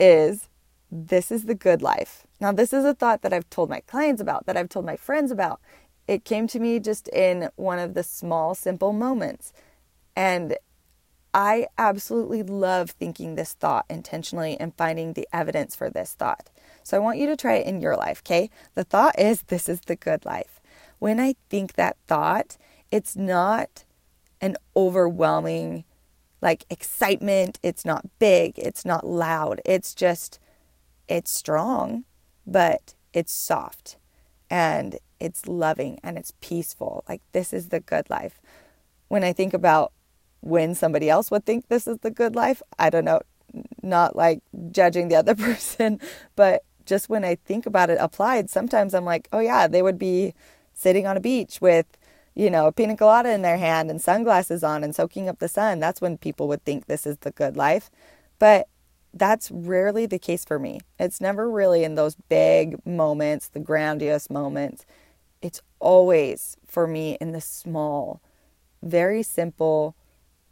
is 0.00 0.48
this 0.94 1.32
is 1.32 1.46
the 1.46 1.54
good 1.54 1.80
life. 1.80 2.26
Now, 2.38 2.52
this 2.52 2.74
is 2.74 2.84
a 2.84 2.92
thought 2.92 3.22
that 3.22 3.32
I've 3.32 3.48
told 3.48 3.70
my 3.70 3.80
clients 3.80 4.20
about, 4.20 4.44
that 4.44 4.58
I've 4.58 4.68
told 4.68 4.84
my 4.84 4.96
friends 4.96 5.30
about. 5.30 5.58
It 6.06 6.26
came 6.26 6.46
to 6.48 6.60
me 6.60 6.78
just 6.80 7.08
in 7.08 7.48
one 7.56 7.78
of 7.78 7.94
the 7.94 8.02
small, 8.02 8.54
simple 8.54 8.92
moments. 8.92 9.54
And 10.14 10.58
I 11.32 11.68
absolutely 11.78 12.42
love 12.42 12.90
thinking 12.90 13.36
this 13.36 13.54
thought 13.54 13.86
intentionally 13.88 14.60
and 14.60 14.76
finding 14.76 15.14
the 15.14 15.26
evidence 15.32 15.74
for 15.74 15.88
this 15.88 16.12
thought. 16.12 16.50
So 16.82 16.98
I 16.98 17.00
want 17.00 17.18
you 17.18 17.26
to 17.28 17.36
try 17.36 17.54
it 17.54 17.66
in 17.66 17.80
your 17.80 17.96
life, 17.96 18.22
okay? 18.26 18.50
The 18.74 18.84
thought 18.84 19.18
is 19.18 19.42
this 19.42 19.70
is 19.70 19.80
the 19.80 19.96
good 19.96 20.26
life. 20.26 20.60
When 20.98 21.18
I 21.18 21.36
think 21.48 21.74
that 21.74 21.96
thought, 22.06 22.58
it's 22.90 23.16
not 23.16 23.84
an 24.42 24.56
overwhelming 24.76 25.84
like 26.42 26.64
excitement, 26.68 27.58
it's 27.62 27.84
not 27.84 28.04
big, 28.18 28.58
it's 28.58 28.84
not 28.84 29.06
loud. 29.06 29.60
It's 29.64 29.94
just 29.94 30.40
it's 31.12 31.30
strong, 31.30 32.04
but 32.46 32.94
it's 33.12 33.34
soft 33.34 33.98
and 34.48 34.98
it's 35.20 35.46
loving 35.46 36.00
and 36.02 36.16
it's 36.16 36.32
peaceful. 36.40 37.04
Like, 37.06 37.20
this 37.32 37.52
is 37.52 37.68
the 37.68 37.80
good 37.80 38.08
life. 38.08 38.40
When 39.08 39.22
I 39.22 39.34
think 39.34 39.52
about 39.52 39.92
when 40.40 40.74
somebody 40.74 41.10
else 41.10 41.30
would 41.30 41.44
think 41.44 41.68
this 41.68 41.86
is 41.86 41.98
the 41.98 42.10
good 42.10 42.34
life, 42.34 42.62
I 42.78 42.88
don't 42.88 43.04
know, 43.04 43.20
not 43.82 44.16
like 44.16 44.40
judging 44.70 45.08
the 45.08 45.16
other 45.16 45.34
person, 45.48 46.00
but 46.34 46.64
just 46.86 47.10
when 47.10 47.26
I 47.26 47.34
think 47.34 47.66
about 47.66 47.90
it 47.90 47.98
applied, 48.00 48.48
sometimes 48.48 48.94
I'm 48.94 49.04
like, 49.04 49.28
oh, 49.34 49.40
yeah, 49.40 49.68
they 49.68 49.82
would 49.82 49.98
be 49.98 50.32
sitting 50.72 51.06
on 51.06 51.18
a 51.18 51.20
beach 51.20 51.60
with, 51.60 51.86
you 52.34 52.48
know, 52.48 52.68
a 52.68 52.72
pina 52.72 52.96
colada 52.96 53.30
in 53.30 53.42
their 53.42 53.58
hand 53.58 53.90
and 53.90 54.00
sunglasses 54.00 54.64
on 54.64 54.82
and 54.82 54.94
soaking 54.94 55.28
up 55.28 55.40
the 55.40 55.48
sun. 55.48 55.78
That's 55.78 56.00
when 56.00 56.16
people 56.16 56.48
would 56.48 56.64
think 56.64 56.86
this 56.86 57.06
is 57.06 57.18
the 57.18 57.32
good 57.32 57.54
life. 57.54 57.90
But 58.38 58.66
that's 59.14 59.50
rarely 59.50 60.06
the 60.06 60.18
case 60.18 60.44
for 60.44 60.58
me. 60.58 60.80
It's 60.98 61.20
never 61.20 61.50
really 61.50 61.84
in 61.84 61.94
those 61.94 62.16
big 62.28 62.84
moments, 62.86 63.48
the 63.48 63.60
grandiose 63.60 64.30
moments. 64.30 64.86
It's 65.40 65.60
always 65.80 66.56
for 66.66 66.86
me 66.86 67.18
in 67.20 67.32
the 67.32 67.40
small, 67.40 68.20
very 68.82 69.22
simple, 69.22 69.94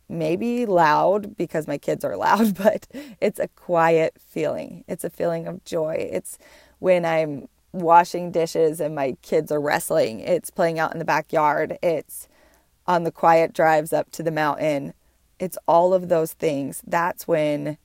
maybe 0.08 0.66
loud 0.66 1.36
because 1.36 1.66
my 1.66 1.78
kids 1.78 2.04
are 2.04 2.16
loud, 2.18 2.56
but 2.56 2.86
it's 3.20 3.38
a 3.38 3.48
quiet 3.48 4.14
feeling. 4.18 4.84
It's 4.88 5.04
a 5.04 5.10
feeling 5.10 5.46
of 5.46 5.64
joy. 5.64 6.08
It's 6.12 6.38
when 6.80 7.04
I'm 7.04 7.48
washing 7.72 8.32
dishes 8.32 8.80
and 8.80 8.94
my 8.94 9.16
kids 9.22 9.52
are 9.52 9.60
wrestling. 9.60 10.20
It's 10.20 10.50
playing 10.50 10.78
out 10.78 10.92
in 10.92 10.98
the 10.98 11.04
backyard. 11.04 11.78
It's 11.82 12.28
on 12.86 13.04
the 13.04 13.12
quiet 13.12 13.52
drives 13.52 13.92
up 13.92 14.10
to 14.12 14.22
the 14.22 14.32
mountain. 14.32 14.92
It's 15.38 15.56
all 15.66 15.94
of 15.94 16.08
those 16.08 16.32
things. 16.32 16.82
That's 16.86 17.28
when 17.28 17.78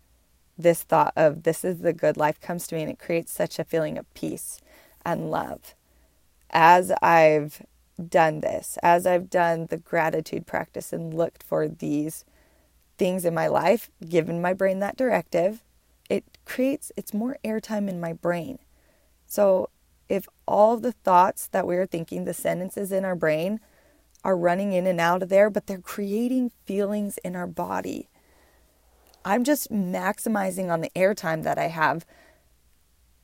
this 0.58 0.84
thought 0.84 1.14
of 1.16 1.44
this 1.44 1.64
is 1.64 1.80
the 1.80 1.94
good 1.94 2.18
life 2.18 2.40
comes 2.40 2.68
to 2.68 2.76
me 2.76 2.82
and 2.82 2.92
it 2.92 3.00
creates 3.00 3.32
such 3.32 3.60
a 3.60 3.64
feeling 3.64 3.98
of 3.98 4.12
peace 4.14 4.60
and 5.06 5.30
love. 5.30 5.76
As 6.50 6.92
I've 7.02 7.62
done 8.10 8.42
this, 8.42 8.78
as 8.82 9.06
I've 9.06 9.30
done 9.30 9.68
the 9.70 9.78
gratitude 9.78 10.46
practice 10.46 10.94
and 10.94 11.14
looked 11.14 11.44
for 11.44 11.68
these 11.68 12.26
things 12.98 13.26
in 13.26 13.34
my 13.34 13.48
life, 13.48 13.90
given 14.08 14.42
my 14.42 14.54
brain 14.54 14.80
that 14.80 14.98
directive, 14.98 15.62
it 16.10 16.24
creates 16.46 16.92
it's 16.96 17.14
more 17.14 17.38
airtime 17.44 17.90
in 17.90 18.00
my 18.00 18.14
brain. 18.14 18.60
So 19.28 19.70
if 20.08 20.28
all 20.48 20.78
the 20.78 20.92
thoughts 20.92 21.48
that 21.48 21.68
we're 21.68 21.88
thinking, 21.88 22.26
the 22.26 22.34
sentences 22.34 22.92
in 22.92 23.04
our 23.04 23.16
brain 23.16 23.60
are 24.24 24.38
running 24.38 24.74
in 24.74 24.88
and 24.88 25.00
out 25.00 25.24
of 25.24 25.30
there, 25.30 25.50
but 25.50 25.68
they're 25.68 25.78
creating 25.80 26.52
feelings 26.66 27.18
in 27.20 27.36
our 27.36 27.48
body 27.48 28.08
I'm 29.26 29.44
just 29.44 29.72
maximizing 29.72 30.72
on 30.72 30.82
the 30.82 30.92
airtime 30.96 31.44
that 31.44 31.58
I 31.58 31.68
have 31.68 32.06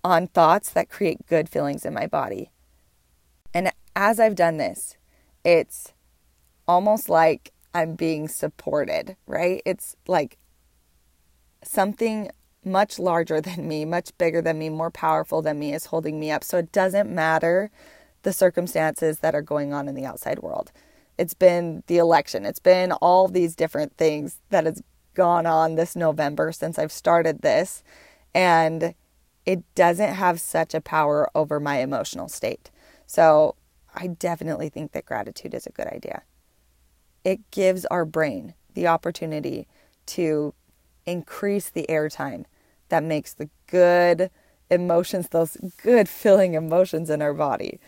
on 0.03 0.27
thoughts 0.27 0.71
that 0.71 0.89
create 0.89 1.27
good 1.27 1.47
feelings 1.47 1.85
in 1.85 1.93
my 1.93 2.07
body. 2.07 2.51
And 3.53 3.71
as 3.95 4.19
I've 4.19 4.35
done 4.35 4.57
this, 4.57 4.97
it's 5.45 5.93
almost 6.67 7.07
like 7.07 7.51
I'm 7.75 7.93
being 7.93 8.27
supported, 8.27 9.15
right? 9.27 9.61
It's 9.63 9.95
like 10.07 10.37
something 11.63 12.31
much 12.65 12.97
larger 12.97 13.39
than 13.39 13.67
me, 13.67 13.85
much 13.85 14.17
bigger 14.17 14.41
than 14.41 14.57
me, 14.57 14.69
more 14.69 14.91
powerful 14.91 15.43
than 15.43 15.59
me 15.59 15.73
is 15.73 15.85
holding 15.85 16.19
me 16.19 16.31
up. 16.31 16.43
So 16.43 16.57
it 16.57 16.71
doesn't 16.71 17.09
matter 17.09 17.69
the 18.23 18.33
circumstances 18.33 19.19
that 19.19 19.35
are 19.35 19.41
going 19.41 19.71
on 19.71 19.87
in 19.87 19.95
the 19.95 20.05
outside 20.05 20.39
world. 20.39 20.71
It's 21.17 21.33
been 21.35 21.83
the 21.85 21.97
election, 21.97 22.45
it's 22.45 22.59
been 22.59 22.91
all 22.93 23.27
these 23.27 23.55
different 23.55 23.97
things 23.97 24.39
that 24.49 24.65
has 24.65 24.81
gone 25.13 25.45
on 25.45 25.75
this 25.75 25.95
November 25.95 26.51
since 26.51 26.79
I've 26.79 26.91
started 26.91 27.41
this, 27.41 27.83
and 28.33 28.95
it 29.45 29.63
doesn't 29.75 30.13
have 30.13 30.39
such 30.39 30.73
a 30.73 30.81
power 30.81 31.29
over 31.35 31.59
my 31.59 31.79
emotional 31.79 32.27
state. 32.27 32.71
So 33.05 33.55
I 33.93 34.07
definitely 34.07 34.69
think 34.69 34.91
that 34.91 35.05
gratitude 35.05 35.53
is 35.53 35.65
a 35.65 35.71
good 35.71 35.87
idea. 35.87 36.23
It 37.23 37.39
gives 37.51 37.85
our 37.85 38.05
brain 38.05 38.53
the 38.73 38.87
opportunity 38.87 39.67
to 40.07 40.53
increase 41.05 41.69
the 41.69 41.85
airtime 41.89 42.45
that 42.89 43.03
makes 43.03 43.33
the 43.33 43.49
good 43.67 44.29
emotions, 44.69 45.29
those 45.29 45.57
good 45.83 46.07
feeling 46.07 46.53
emotions 46.53 47.09
in 47.09 47.21
our 47.21 47.33
body. 47.33 47.79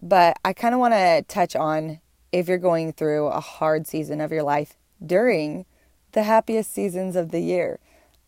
But 0.00 0.38
I 0.44 0.52
kind 0.52 0.74
of 0.74 0.80
want 0.80 0.94
to 0.94 1.24
touch 1.26 1.56
on 1.56 2.00
if 2.30 2.46
you're 2.46 2.58
going 2.58 2.92
through 2.92 3.26
a 3.26 3.40
hard 3.40 3.86
season 3.86 4.20
of 4.20 4.30
your 4.30 4.42
life 4.42 4.76
during 5.04 5.66
the 6.12 6.24
happiest 6.24 6.72
seasons 6.72 7.16
of 7.16 7.30
the 7.30 7.40
year. 7.40 7.78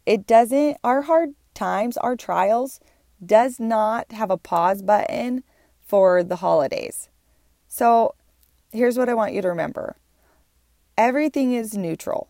It 0.07 0.27
doesn't, 0.27 0.79
our 0.83 1.03
hard 1.03 1.35
times, 1.55 1.97
our 1.99 2.17
trials, 2.17 2.81
does 3.25 3.61
not 3.61 4.13
have 4.13 4.31
a 4.31 4.37
pause 4.37 4.83
button 4.83 5.45
for 5.87 6.23
the 6.23 6.37
holidays. 6.37 7.09
So 7.69 8.15
here's 8.73 8.99
what 8.99 9.09
I 9.09 9.15
want 9.15 9.35
you 9.35 9.43
to 9.43 9.49
remember 9.49 9.97
everything 10.97 11.53
is 11.53 11.77
neutral. 11.77 12.29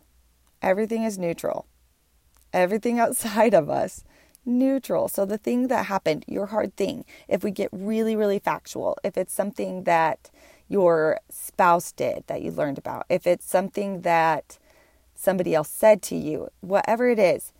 Everything 0.62 1.04
is 1.04 1.18
neutral. 1.18 1.66
Everything 2.52 2.98
outside 3.04 3.54
of 3.54 3.68
us, 3.70 4.04
neutral. 4.44 5.08
So 5.08 5.24
the 5.24 5.38
thing 5.38 5.68
that 5.68 5.86
happened, 5.86 6.24
your 6.26 6.46
hard 6.46 6.76
thing, 6.76 7.04
if 7.28 7.44
we 7.44 7.50
get 7.50 7.68
really, 7.72 8.16
really 8.16 8.38
factual, 8.38 8.96
if 9.04 9.16
it's 9.16 9.32
something 9.32 9.84
that 9.84 10.30
your 10.68 11.18
spouse 11.28 11.92
did 11.92 12.24
that 12.26 12.42
you 12.42 12.50
learned 12.50 12.78
about, 12.78 13.06
if 13.08 13.26
it's 13.26 13.44
something 13.44 14.02
that 14.02 14.58
somebody 15.20 15.54
else 15.54 15.68
said 15.68 16.02
to 16.02 16.16
you, 16.16 16.48
whatever 16.60 17.08
it 17.08 17.18
is, 17.18 17.52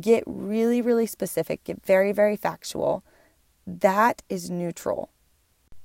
get 0.00 0.22
really, 0.26 0.80
really 0.80 1.06
specific, 1.06 1.64
get 1.64 1.84
very, 1.84 2.12
very 2.12 2.36
factual. 2.36 3.04
That 3.66 4.22
is 4.28 4.50
neutral. 4.50 5.10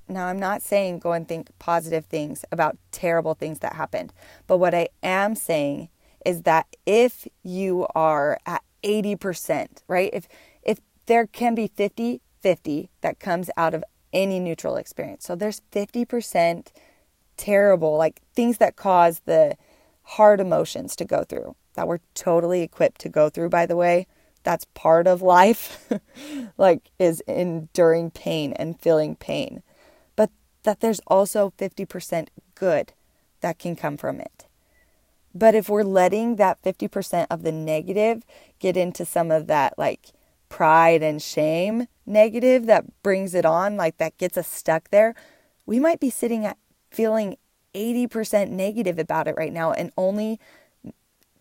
Now, 0.08 0.26
I'm 0.26 0.38
not 0.38 0.62
saying 0.62 1.00
go 1.00 1.12
and 1.12 1.26
think 1.26 1.50
positive 1.58 2.06
things 2.06 2.44
about 2.52 2.78
terrible 2.92 3.34
things 3.34 3.58
that 3.58 3.74
happened, 3.74 4.12
but 4.46 4.58
what 4.58 4.74
I 4.74 4.88
am 5.02 5.34
saying 5.34 5.88
is 6.24 6.42
that 6.42 6.66
if 6.86 7.26
you 7.42 7.86
are 7.94 8.38
at 8.46 8.62
80%, 8.84 9.82
right? 9.88 10.10
If 10.12 10.28
if 10.62 10.78
there 11.06 11.26
can 11.26 11.54
be 11.54 11.66
50 11.66 12.20
50 12.40 12.90
that 13.00 13.18
comes 13.18 13.50
out 13.56 13.74
of 13.74 13.82
any 14.12 14.38
neutral 14.38 14.76
experience. 14.76 15.24
So 15.24 15.34
there's 15.34 15.62
50% 15.72 16.68
terrible, 17.36 17.96
like 17.96 18.20
things 18.34 18.58
that 18.58 18.76
cause 18.76 19.22
the 19.24 19.56
hard 20.10 20.40
emotions 20.40 20.96
to 20.96 21.04
go 21.04 21.24
through 21.24 21.54
that 21.76 21.86
we're 21.86 22.00
totally 22.14 22.62
equipped 22.62 23.00
to 23.02 23.08
go 23.08 23.28
through, 23.28 23.50
by 23.50 23.64
the 23.64 23.76
way. 23.76 24.06
That's 24.42 24.66
part 24.74 25.06
of 25.06 25.22
life, 25.22 25.92
like, 26.58 26.90
is 26.98 27.20
enduring 27.28 28.10
pain 28.10 28.52
and 28.54 28.80
feeling 28.80 29.14
pain. 29.16 29.62
But 30.16 30.30
that 30.64 30.80
there's 30.80 31.00
also 31.06 31.52
50% 31.58 32.28
good 32.54 32.92
that 33.40 33.58
can 33.58 33.76
come 33.76 33.96
from 33.96 34.20
it. 34.20 34.46
But 35.34 35.54
if 35.54 35.68
we're 35.68 35.82
letting 35.82 36.36
that 36.36 36.62
50% 36.62 37.26
of 37.30 37.42
the 37.42 37.52
negative 37.52 38.24
get 38.58 38.76
into 38.76 39.04
some 39.04 39.30
of 39.30 39.46
that, 39.48 39.78
like, 39.78 40.12
pride 40.48 41.02
and 41.02 41.20
shame 41.20 41.88
negative 42.06 42.66
that 42.66 43.02
brings 43.02 43.34
it 43.34 43.44
on, 43.44 43.76
like, 43.76 43.98
that 43.98 44.16
gets 44.16 44.38
us 44.38 44.48
stuck 44.48 44.90
there, 44.90 45.14
we 45.66 45.78
might 45.78 46.00
be 46.00 46.08
sitting 46.08 46.46
at 46.46 46.56
feeling 46.90 47.36
80% 47.76 48.50
negative 48.50 48.98
about 48.98 49.28
it 49.28 49.36
right 49.36 49.52
now 49.52 49.72
and 49.72 49.92
only 49.96 50.40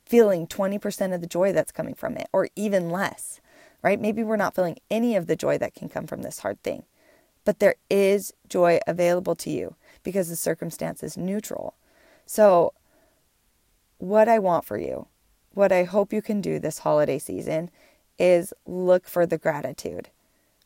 feeling 0.06 0.46
20% 0.46 1.16
of 1.16 1.22
the 1.22 1.28
joy 1.28 1.52
that's 1.52 1.72
coming 1.72 1.96
from 1.96 2.16
it, 2.16 2.28
or 2.32 2.50
even 2.56 2.90
less, 2.90 3.42
right? 3.82 4.00
Maybe 4.00 4.24
we're 4.24 4.36
not 4.36 4.54
feeling 4.54 4.78
any 4.92 5.16
of 5.16 5.28
the 5.28 5.36
joy 5.36 5.58
that 5.58 5.74
can 5.74 5.90
come 5.90 6.06
from 6.06 6.22
this 6.22 6.40
hard 6.40 6.62
thing. 6.62 6.84
But 7.44 7.60
there 7.60 7.76
is 7.90 8.34
joy 8.48 8.80
available 8.88 9.36
to 9.38 9.50
you 9.50 9.76
because 10.04 10.30
the 10.30 10.36
circumstance 10.36 11.04
is 11.04 11.18
neutral. 11.18 11.76
So, 12.26 12.74
what 13.98 14.28
I 14.28 14.40
want 14.40 14.66
for 14.66 14.78
you, 14.78 15.08
what 15.54 15.72
I 15.72 15.84
hope 15.84 16.12
you 16.12 16.22
can 16.22 16.42
do 16.42 16.60
this 16.60 16.80
holiday 16.80 17.18
season 17.18 17.70
is 18.20 18.54
look 18.66 19.08
for 19.08 19.26
the 19.26 19.38
gratitude, 19.38 20.10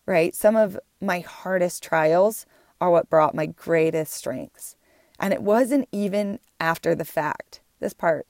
right? 0.06 0.36
Some 0.36 0.56
of 0.56 0.80
my 1.02 1.20
hardest 1.20 1.84
trials 1.84 2.46
are 2.82 2.90
what 2.90 3.10
brought 3.10 3.36
my 3.36 3.46
greatest 3.46 4.14
strengths. 4.14 4.76
And 5.20 5.34
it 5.34 5.42
wasn't 5.42 5.88
even 5.92 6.40
after 6.60 6.96
the 6.96 7.06
fact. 7.06 7.62
This 7.80 7.94
part 7.94 8.26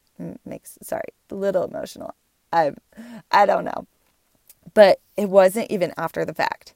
makes 0.46 0.78
sorry, 0.82 1.10
a 1.30 1.36
little 1.36 1.64
emotional. 1.64 2.16
I 2.52 2.74
I 3.32 3.46
don't 3.46 3.66
know. 3.66 3.88
But 4.74 5.00
it 5.18 5.30
wasn't 5.30 5.72
even 5.72 5.94
after 5.98 6.26
the 6.26 6.34
fact. 6.34 6.74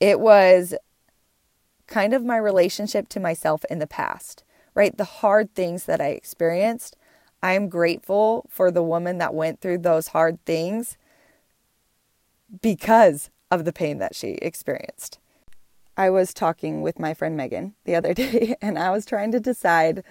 It 0.00 0.20
was 0.20 0.74
kind 1.86 2.12
of 2.14 2.24
my 2.24 2.36
relationship 2.36 3.08
to 3.10 3.20
myself 3.20 3.64
in 3.70 3.78
the 3.78 3.86
past, 3.86 4.44
right? 4.74 4.96
The 4.96 5.04
hard 5.04 5.54
things 5.54 5.84
that 5.84 6.00
I 6.00 6.08
experienced. 6.08 6.96
I'm 7.42 7.68
grateful 7.68 8.46
for 8.48 8.70
the 8.70 8.82
woman 8.82 9.18
that 9.18 9.34
went 9.34 9.60
through 9.60 9.78
those 9.78 10.08
hard 10.08 10.42
things 10.44 10.96
because 12.62 13.30
of 13.50 13.64
the 13.64 13.72
pain 13.72 13.98
that 13.98 14.14
she 14.14 14.32
experienced. 14.42 15.18
I 15.96 16.10
was 16.10 16.34
talking 16.34 16.82
with 16.82 16.98
my 16.98 17.14
friend 17.14 17.36
Megan 17.36 17.74
the 17.84 17.94
other 17.94 18.14
day, 18.22 18.56
and 18.60 18.78
I 18.78 18.90
was 18.90 19.06
trying 19.06 19.32
to 19.32 19.40
decide 19.40 20.02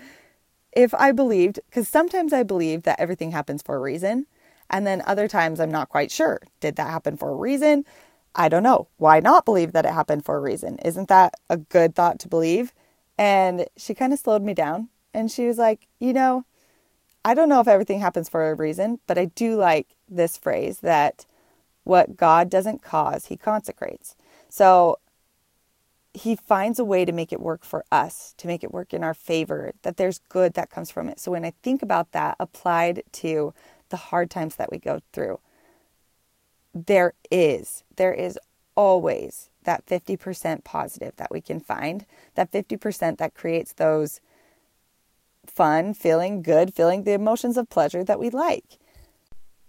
if 0.72 0.94
I 0.94 1.12
believed, 1.12 1.60
because 1.70 1.88
sometimes 1.88 2.34
I 2.34 2.44
believe 2.44 2.84
that 2.84 3.00
everything 3.00 3.32
happens 3.32 3.62
for 3.62 3.75
a 3.75 3.80
reason, 3.80 4.25
and 4.70 4.88
then 4.88 5.04
other 5.06 5.28
times 5.28 5.60
I'm 5.60 5.72
not 5.72 5.90
quite 5.90 6.12
sure. 6.12 6.42
Did 6.60 6.75
that 6.78 6.90
happen 6.90 7.18
for 7.18 7.30
a 7.30 7.36
reason? 7.36 7.86
I 8.36 8.50
don't 8.50 8.63
know. 8.63 8.88
Why 8.98 9.20
not 9.20 9.46
believe 9.46 9.74
that 9.74 9.86
it 9.86 9.94
happened 9.94 10.25
for 10.25 10.36
a 10.36 10.42
reason? 10.42 10.80
Isn't 10.80 11.10
that 11.10 11.36
a 11.50 11.58
good 11.58 11.94
thought 11.94 12.20
to 12.20 12.28
believe? 12.28 12.74
And 13.18 13.68
she 13.78 13.94
kind 13.94 14.12
of 14.12 14.20
slowed 14.20 14.42
me 14.42 14.56
down 14.56 14.90
and 15.13 15.30
she 15.30 15.46
was 15.46 15.60
like, 15.60 15.88
You 16.00 16.13
know, 16.13 16.46
I 17.24 17.36
don't 17.36 17.50
know 17.50 17.60
if 17.60 17.68
everything 17.68 18.00
happens 18.00 18.30
for 18.30 18.50
a 18.50 18.56
reason, 18.56 19.00
but 19.06 19.18
I 19.20 19.25
do 19.25 19.56
like 19.56 19.96
this 20.10 20.38
phrase 20.38 20.80
that 20.80 21.25
what 21.84 22.18
God 22.18 22.50
doesn't 22.50 22.82
cause, 22.82 23.25
he 23.25 23.38
consecrates. 23.38 24.16
So 24.50 24.98
he 26.13 26.36
finds 26.36 26.77
a 26.77 26.86
way 26.86 27.05
to 27.05 27.12
make 27.12 27.34
it 27.34 27.39
work 27.39 27.65
for 27.65 27.84
us, 27.91 28.36
to 28.38 28.48
make 28.48 28.63
it 28.63 28.72
work 28.72 28.93
in 28.93 29.03
our 29.03 29.13
favor, 29.15 29.72
that 29.82 29.98
there's 29.98 30.20
good 30.29 30.53
that 30.53 30.70
comes 30.70 30.91
from 30.91 31.10
it. 31.10 31.20
So 31.20 31.32
when 31.32 31.43
I 31.43 31.53
think 31.63 31.82
about 31.82 32.12
that 32.12 32.36
applied 32.39 33.03
to 33.13 33.53
the 33.89 33.98
hard 33.98 34.29
times 34.29 34.55
that 34.55 34.72
we 34.72 34.77
go 34.77 35.00
through, 35.12 35.39
there 36.74 37.13
is, 37.32 37.84
there 37.96 38.13
is 38.13 38.38
always 38.75 39.50
that 39.63 39.86
50% 39.86 40.63
positive 40.63 41.15
that 41.17 41.32
we 41.32 41.41
can 41.41 41.60
find, 41.60 42.05
that 42.36 42.51
50% 42.51 43.17
that 43.17 43.34
creates 43.34 43.74
those 43.74 44.22
fun, 45.46 45.93
feeling 45.93 46.41
good, 46.41 46.74
feeling 46.74 47.03
the 47.03 47.13
emotions 47.13 47.58
of 47.58 47.70
pleasure 47.70 48.03
that 48.03 48.20
we 48.20 48.29
like. 48.29 48.77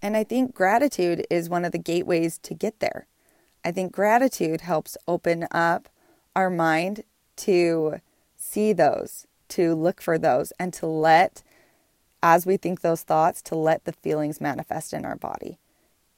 And 0.03 0.17
I 0.17 0.25
think 0.25 0.55
gratitude 0.55 1.27
is 1.31 1.49
one 1.49 1.65
of 1.65 1.73
the 1.73 1.79
gateways 1.79 2.39
to 2.39 2.55
get 2.55 2.81
there. 2.81 3.07
I 3.65 3.73
think 3.73 3.93
gratitude 3.93 4.61
helps 4.61 4.99
open 5.09 5.47
up 5.51 5.89
our 6.35 6.51
mind 6.51 7.05
to 7.37 8.01
see 8.37 8.73
those, 8.73 9.27
to 9.49 9.75
look 9.75 10.01
for 10.01 10.19
those, 10.19 10.53
and 10.59 10.73
to 10.75 10.87
let, 10.87 11.43
as 12.23 12.47
we 12.47 12.57
think 12.57 12.81
those 12.81 13.03
thoughts, 13.03 13.43
to 13.43 13.55
let 13.55 13.85
the 13.85 13.93
feelings 13.93 14.41
manifest 14.41 14.93
in 14.93 15.05
our 15.05 15.17
body. 15.17 15.59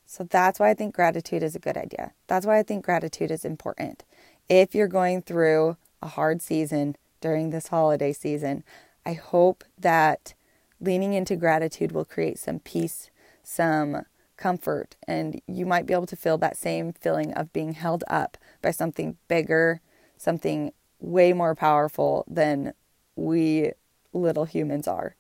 So 0.07 0.25
that's 0.25 0.61
why 0.61 0.71
I 0.71 0.75
think 0.75 0.95
gratitude 0.95 1.43
is 1.43 1.57
a 1.57 1.61
good 1.61 1.77
idea. 1.77 2.13
That's 2.29 2.47
why 2.47 2.59
I 2.59 2.63
think 2.63 2.85
gratitude 2.85 3.31
is 3.31 3.45
important. 3.45 4.05
If 4.49 4.75
you're 4.75 4.87
going 4.87 5.23
through 5.23 5.77
a 6.01 6.09
hard 6.09 6.41
season 6.41 6.97
during 7.21 7.51
this 7.51 7.69
holiday 7.69 8.13
season, 8.13 8.63
I 9.05 9.15
hope 9.15 9.65
that 9.79 10.35
leaning 10.81 11.15
into 11.15 11.37
gratitude 11.37 11.93
will 11.93 12.05
create 12.05 12.39
some 12.39 12.61
peace, 12.61 13.11
some 13.43 14.05
comfort, 14.37 14.97
and 15.09 15.41
you 15.47 15.67
might 15.67 15.87
be 15.87 15.95
able 15.95 16.07
to 16.07 16.17
feel 16.17 16.39
that 16.39 16.57
same 16.57 16.93
feeling 16.93 17.33
of 17.33 17.53
being 17.53 17.73
held 17.73 18.05
up 18.09 18.37
by 18.63 18.71
something 18.71 19.17
bigger, 19.29 19.81
something 20.17 20.73
way 21.01 21.33
more 21.33 21.55
powerful 21.55 22.25
than 22.27 22.73
we 23.15 23.73
little 24.13 24.45
humans 24.45 24.89
are. 24.89 25.15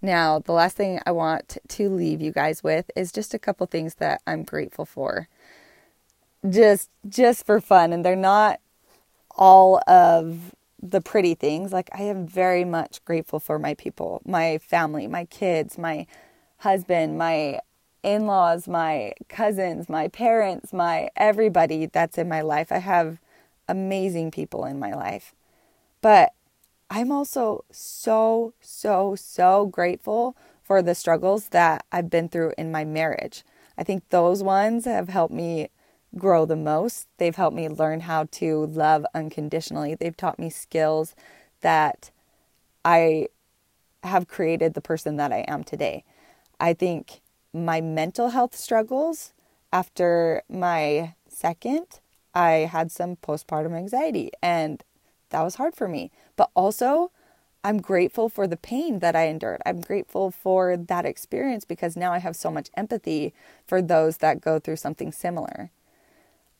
Now, 0.00 0.40
the 0.40 0.52
last 0.52 0.76
thing 0.76 1.00
I 1.06 1.12
want 1.12 1.58
to 1.68 1.88
leave 1.88 2.20
you 2.20 2.32
guys 2.32 2.64
with 2.64 2.90
is 2.96 3.12
just 3.12 3.34
a 3.34 3.38
couple 3.38 3.66
things 3.66 3.96
that 3.96 4.20
I'm 4.26 4.42
grateful 4.42 4.84
for. 4.84 5.28
Just 6.48 6.90
just 7.08 7.46
for 7.46 7.60
fun 7.60 7.92
and 7.92 8.04
they're 8.04 8.16
not 8.16 8.58
all 9.30 9.80
of 9.86 10.54
the 10.82 11.00
pretty 11.00 11.34
things. 11.34 11.72
Like, 11.72 11.88
I 11.92 12.02
am 12.02 12.26
very 12.26 12.64
much 12.64 13.04
grateful 13.04 13.38
for 13.38 13.60
my 13.60 13.74
people, 13.74 14.20
my 14.26 14.58
family, 14.58 15.06
my 15.06 15.24
kids, 15.26 15.78
my 15.78 16.08
husband, 16.58 17.16
my 17.16 17.60
in 18.02 18.26
laws, 18.26 18.66
my 18.66 19.12
cousins, 19.28 19.88
my 19.88 20.08
parents, 20.08 20.72
my 20.72 21.08
everybody 21.14 21.86
that's 21.86 22.18
in 22.18 22.28
my 22.28 22.40
life. 22.40 22.72
I 22.72 22.78
have 22.78 23.20
amazing 23.72 24.30
people 24.30 24.66
in 24.66 24.78
my 24.78 24.92
life. 24.92 25.34
But 26.02 26.32
I'm 26.90 27.10
also 27.10 27.64
so, 27.70 28.52
so, 28.60 29.14
so 29.16 29.66
grateful 29.66 30.36
for 30.62 30.82
the 30.82 30.94
struggles 30.94 31.48
that 31.48 31.86
I've 31.90 32.10
been 32.10 32.28
through 32.28 32.52
in 32.58 32.70
my 32.70 32.84
marriage. 32.84 33.44
I 33.78 33.82
think 33.82 34.08
those 34.10 34.42
ones 34.42 34.84
have 34.84 35.08
helped 35.08 35.32
me 35.32 35.70
grow 36.16 36.44
the 36.44 36.56
most. 36.56 37.08
They've 37.16 37.34
helped 37.34 37.56
me 37.56 37.68
learn 37.68 38.00
how 38.00 38.24
to 38.32 38.66
love 38.66 39.06
unconditionally. 39.14 39.94
They've 39.94 40.16
taught 40.16 40.38
me 40.38 40.50
skills 40.50 41.14
that 41.62 42.10
I 42.84 43.28
have 44.02 44.28
created 44.28 44.74
the 44.74 44.82
person 44.82 45.16
that 45.16 45.32
I 45.32 45.46
am 45.48 45.64
today. 45.64 46.04
I 46.60 46.74
think 46.74 47.22
my 47.54 47.80
mental 47.80 48.28
health 48.28 48.54
struggles 48.54 49.32
after 49.72 50.42
my 50.50 51.14
second, 51.26 52.00
I 52.34 52.68
had 52.70 52.90
some 52.90 53.16
postpartum 53.16 53.76
anxiety 53.76 54.30
and 54.42 54.82
that 55.30 55.42
was 55.42 55.56
hard 55.56 55.74
for 55.74 55.88
me. 55.88 56.10
But 56.36 56.50
also, 56.54 57.10
I'm 57.64 57.80
grateful 57.80 58.28
for 58.28 58.46
the 58.46 58.56
pain 58.56 58.98
that 58.98 59.14
I 59.14 59.26
endured. 59.26 59.62
I'm 59.64 59.80
grateful 59.80 60.30
for 60.30 60.76
that 60.76 61.06
experience 61.06 61.64
because 61.64 61.96
now 61.96 62.12
I 62.12 62.18
have 62.18 62.34
so 62.34 62.50
much 62.50 62.70
empathy 62.76 63.32
for 63.66 63.80
those 63.80 64.18
that 64.18 64.40
go 64.40 64.58
through 64.58 64.76
something 64.76 65.12
similar. 65.12 65.70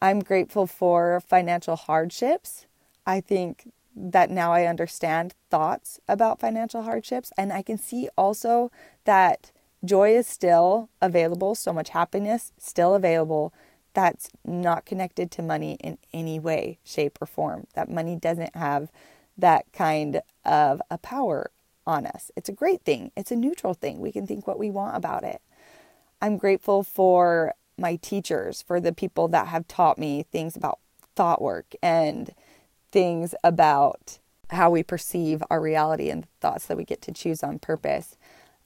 I'm 0.01 0.21
grateful 0.21 0.67
for 0.67 1.21
financial 1.21 1.77
hardships. 1.77 2.67
I 3.07 3.21
think 3.21 3.71
that 3.95 4.31
now 4.31 4.53
I 4.53 4.67
understand 4.67 5.35
thoughts 5.51 6.01
about 6.09 6.41
financial 6.41 6.83
hardships, 6.83 7.33
and 7.37 7.53
I 7.53 7.63
can 7.63 7.79
see 7.79 8.09
also 8.17 8.71
that 9.05 9.51
joy 9.85 10.17
is 10.17 10.27
still 10.27 10.89
available, 11.01 11.55
so 11.55 11.73
much 11.73 11.91
happiness 11.91 12.53
still 12.59 12.95
available 12.95 13.53
that's 13.95 14.31
not 14.45 14.87
connected 14.87 15.31
to 15.33 15.43
money 15.43 15.77
in 15.81 15.99
any 16.13 16.39
way, 16.39 16.79
shape, 16.85 17.19
or 17.21 17.27
form. 17.27 17.67
That 17.75 17.91
money 17.91 18.17
doesn't 18.17 18.57
have 18.57 18.91
that 19.37 19.73
kind 19.73 20.23
of 20.45 20.83
a 20.91 20.99
power 20.99 21.51
on 21.87 22.07
us. 22.07 22.31
It's 22.37 22.49
a 22.49 22.53
great 22.53 22.83
thing, 22.83 23.11
it's 23.17 23.31
a 23.31 23.37
neutral 23.37 23.75
thing. 23.75 24.01
We 24.01 24.13
can 24.13 24.27
think 24.27 24.47
what 24.47 24.59
we 24.59 24.71
want 24.71 24.97
about 24.97 25.25
it. 25.25 25.41
I'm 26.21 26.37
grateful 26.37 26.83
for 26.83 27.55
my 27.77 27.97
teachers, 27.97 28.63
for 28.63 28.81
the 28.81 28.93
people 28.93 29.29
that 29.29 29.49
have 29.49 29.67
taught 29.67 29.99
me 29.99 30.25
things 30.31 30.57
about 30.57 30.79
thought 31.17 31.43
work 31.43 31.75
and 31.83 32.33
things 32.93 33.35
about 33.43 34.19
how 34.51 34.71
we 34.71 34.83
perceive 34.83 35.43
our 35.51 35.61
reality 35.61 36.11
and 36.11 36.25
the 36.25 36.29
thoughts 36.41 36.67
that 36.67 36.77
we 36.77 36.85
get 36.85 37.03
to 37.03 37.13
choose 37.13 37.43
on 37.43 37.59
purpose. 37.59 38.17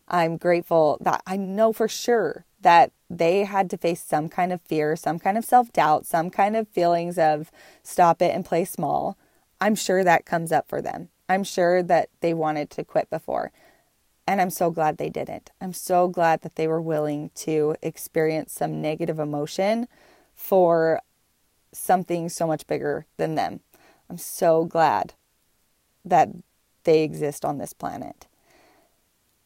I'm 0.09 0.37
grateful 0.37 0.99
that 1.01 1.23
I 1.27 1.37
know 1.37 1.73
for 1.73 1.89
sure 1.89 2.45
that 2.61 2.93
they 3.09 3.45
had 3.45 3.71
to 3.71 3.77
face 3.77 4.03
some 4.03 4.29
kind 4.29 4.53
of 4.53 4.61
fear, 4.63 4.97
some 4.97 5.19
kind 5.19 5.39
of 5.39 5.45
self 5.45 5.73
doubt, 5.73 6.07
some 6.07 6.31
kind 6.31 6.57
of 6.57 6.69
feelings 6.69 7.19
of 7.19 7.51
stop 7.83 8.21
it 8.21 8.35
and 8.35 8.45
play 8.45 8.65
small. 8.65 9.17
I'm 9.61 9.75
sure 9.75 10.05
that 10.05 10.27
comes 10.27 10.53
up 10.53 10.69
for 10.69 10.83
them. 10.83 11.09
I'm 11.29 11.45
sure 11.45 11.83
that 11.83 12.09
they 12.21 12.35
wanted 12.35 12.71
to 12.71 12.85
quit 12.85 13.11
before. 13.11 13.53
And 14.27 14.41
I'm 14.41 14.51
so 14.51 14.71
glad 14.71 14.99
they 14.99 15.09
didn't. 15.09 15.51
I'm 15.61 15.73
so 15.73 16.09
glad 16.09 16.43
that 16.43 16.57
they 16.57 16.67
were 16.67 16.81
willing 16.81 17.31
to 17.37 17.77
experience 17.83 18.53
some 18.53 18.83
negative 18.83 19.19
emotion 19.19 19.87
for 20.35 21.01
something 21.73 22.29
so 22.29 22.47
much 22.47 22.67
bigger 22.67 23.07
than 23.17 23.35
them. 23.37 23.61
I'm 24.11 24.19
so 24.19 24.65
glad 24.65 25.15
that 26.05 26.29
they 26.85 27.03
exist 27.03 27.45
on 27.45 27.59
this 27.59 27.73
planet. 27.73 28.26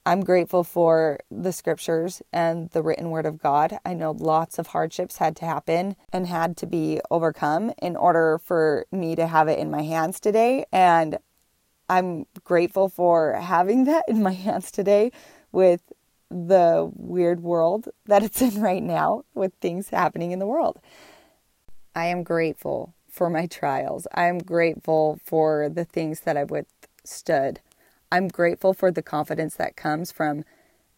I'm 0.07 0.23
grateful 0.23 0.65
for 0.65 1.19
the 1.31 1.53
scriptures 1.53 2.23
and 2.33 2.71
the 2.71 2.83
written 2.83 3.11
word 3.11 3.27
of 3.27 3.39
God. 3.39 3.79
I 3.85 3.93
know 3.93 4.13
lots 4.13 4.59
of 4.59 4.69
hardships 4.69 5.19
had 5.19 5.37
to 5.37 5.45
happen 5.45 5.95
and 6.11 6.27
had 6.27 6.57
to 6.59 6.67
be 6.67 7.01
overcome 7.11 7.73
in 7.83 7.97
order 7.97 8.41
for 8.43 8.87
me 8.91 9.15
to 9.17 9.27
have 9.27 9.47
it 9.49 9.59
in 9.59 9.71
my 9.71 9.83
hands 9.83 10.19
today. 10.19 10.65
And 10.73 11.19
I'm 11.91 12.25
grateful 12.45 12.89
for 12.89 13.35
having 13.35 13.85
that 13.87 14.05
in 14.09 14.23
my 14.23 14.33
hands 14.33 14.71
today 14.71 15.13
with 15.53 15.93
the 16.31 16.91
weird 16.95 17.43
world 17.43 17.89
that 18.07 18.23
it's 18.23 18.41
in 18.41 18.61
right 18.61 18.83
now 18.83 19.25
with 19.35 19.53
things 19.61 19.91
happening 19.91 20.31
in 20.31 20.39
the 20.39 20.47
world. 20.47 20.79
I 21.95 22.07
am 22.07 22.23
grateful 22.23 22.95
for 23.09 23.29
my 23.29 23.47
trials. 23.47 24.07
I'm 24.15 24.39
grateful 24.39 25.19
for 25.25 25.69
the 25.69 25.85
things 25.85 26.21
that 26.21 26.37
I've 26.37 26.51
withstood. 26.51 27.61
I'm 28.13 28.29
grateful 28.29 28.75
for 28.75 28.91
the 28.91 29.03
confidence 29.03 29.55
that 29.57 29.77
comes 29.77 30.11
from 30.11 30.45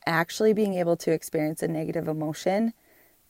actually 0.07 0.53
being 0.53 0.75
able 0.75 0.97
to 0.97 1.13
experience 1.13 1.63
a 1.63 1.69
negative 1.69 2.09
emotion 2.09 2.73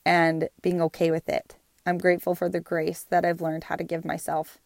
and 0.04 0.48
being 0.62 0.80
okay 0.82 1.10
with 1.10 1.28
it. 1.28 1.56
I'm 1.84 1.98
grateful 1.98 2.34
for 2.34 2.48
the 2.48 2.60
grace 2.60 3.04
that 3.10 3.24
I've 3.24 3.40
learned 3.40 3.64
how 3.64 3.76
to 3.76 3.84
give 3.84 4.04
myself. 4.04 4.58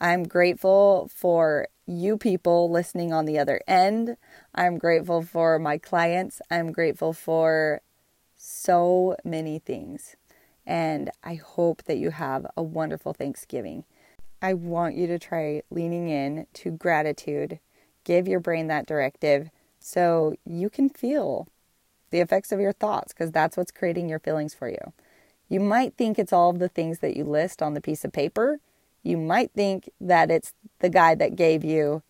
I'm 0.00 0.24
grateful 0.24 1.08
for 1.12 1.68
you 1.86 2.16
people 2.16 2.70
listening 2.70 3.12
on 3.12 3.24
the 3.24 3.38
other 3.38 3.60
end. 3.66 4.16
I'm 4.54 4.78
grateful 4.78 5.22
for 5.22 5.58
my 5.58 5.78
clients. 5.78 6.40
I'm 6.50 6.72
grateful 6.72 7.12
for 7.12 7.82
so 8.36 9.16
many 9.24 9.58
things. 9.58 10.16
And 10.64 11.10
I 11.24 11.34
hope 11.34 11.84
that 11.84 11.98
you 11.98 12.10
have 12.10 12.46
a 12.56 12.62
wonderful 12.62 13.12
Thanksgiving. 13.12 13.84
I 14.40 14.54
want 14.54 14.96
you 14.96 15.06
to 15.08 15.18
try 15.18 15.62
leaning 15.70 16.08
in 16.08 16.46
to 16.54 16.70
gratitude. 16.70 17.58
Give 18.04 18.28
your 18.28 18.40
brain 18.40 18.66
that 18.68 18.86
directive 18.86 19.50
so 19.78 20.34
you 20.44 20.70
can 20.70 20.88
feel 20.88 21.48
the 22.10 22.20
effects 22.20 22.52
of 22.52 22.60
your 22.60 22.72
thoughts 22.72 23.12
because 23.12 23.30
that's 23.30 23.56
what's 23.56 23.70
creating 23.72 24.08
your 24.08 24.18
feelings 24.18 24.54
for 24.54 24.68
you. 24.68 24.92
You 25.48 25.60
might 25.60 25.96
think 25.96 26.18
it's 26.18 26.32
all 26.32 26.50
of 26.50 26.58
the 26.58 26.68
things 26.68 27.00
that 27.00 27.16
you 27.16 27.24
list 27.24 27.62
on 27.62 27.74
the 27.74 27.80
piece 27.80 28.04
of 28.04 28.12
paper, 28.12 28.60
you 29.02 29.16
might 29.16 29.52
think 29.52 29.90
that 30.00 30.30
it's 30.30 30.52
the 30.78 30.88
guy 30.88 31.14
that 31.16 31.36
gave 31.36 31.64
you 31.64 32.02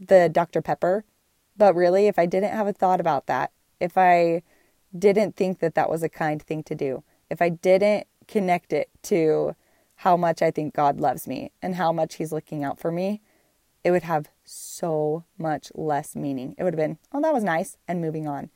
the 0.00 0.28
Dr. 0.28 0.62
Pepper. 0.62 1.04
But 1.56 1.74
really, 1.74 2.06
if 2.06 2.18
I 2.18 2.26
didn't 2.26 2.52
have 2.52 2.66
a 2.66 2.72
thought 2.72 3.00
about 3.00 3.26
that, 3.26 3.52
if 3.78 3.98
I 3.98 4.42
didn't 4.96 5.36
think 5.36 5.58
that 5.58 5.74
that 5.74 5.90
was 5.90 6.02
a 6.02 6.08
kind 6.08 6.42
thing 6.42 6.62
to 6.64 6.74
do, 6.74 7.02
if 7.28 7.42
I 7.42 7.50
didn't 7.50 8.06
connect 8.26 8.72
it 8.72 8.88
to 9.02 9.54
how 9.96 10.16
much 10.16 10.40
I 10.40 10.50
think 10.50 10.74
God 10.74 11.00
loves 11.00 11.26
me 11.26 11.52
and 11.60 11.74
how 11.74 11.92
much 11.92 12.14
He's 12.14 12.32
looking 12.32 12.64
out 12.64 12.78
for 12.78 12.90
me, 12.90 13.20
it 13.84 13.90
would 13.90 14.02
have 14.04 14.28
so 14.44 15.24
much 15.38 15.72
less 15.74 16.14
meaning. 16.14 16.54
It 16.58 16.64
would 16.64 16.74
have 16.74 16.78
been, 16.78 16.98
oh, 17.12 17.20
that 17.20 17.34
was 17.34 17.44
nice, 17.44 17.76
and 17.88 18.00
moving 18.00 18.26
on. 18.28 18.50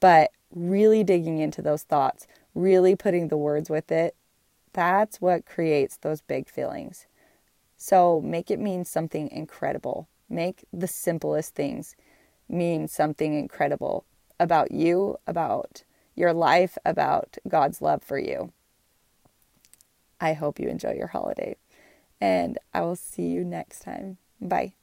But 0.00 0.30
really 0.50 1.02
digging 1.02 1.38
into 1.38 1.62
those 1.62 1.82
thoughts, 1.82 2.26
really 2.54 2.94
putting 2.94 3.28
the 3.28 3.36
words 3.36 3.70
with 3.70 3.90
it, 3.90 4.14
that's 4.72 5.20
what 5.20 5.46
creates 5.46 5.96
those 5.96 6.20
big 6.20 6.48
feelings. 6.48 7.06
So 7.76 8.20
make 8.20 8.50
it 8.50 8.60
mean 8.60 8.84
something 8.84 9.30
incredible. 9.30 10.08
Make 10.28 10.64
the 10.72 10.86
simplest 10.86 11.54
things 11.54 11.96
mean 12.48 12.88
something 12.88 13.34
incredible 13.34 14.04
about 14.38 14.72
you, 14.72 15.16
about 15.26 15.82
your 16.14 16.32
life, 16.32 16.78
about 16.84 17.38
God's 17.48 17.82
love 17.82 18.02
for 18.02 18.18
you. 18.18 18.52
I 20.20 20.34
hope 20.34 20.60
you 20.60 20.68
enjoy 20.68 20.92
your 20.92 21.08
holiday, 21.08 21.56
and 22.20 22.58
I 22.72 22.82
will 22.82 22.96
see 22.96 23.26
you 23.26 23.44
next 23.44 23.80
time. 23.80 24.18
Bye. 24.42 24.74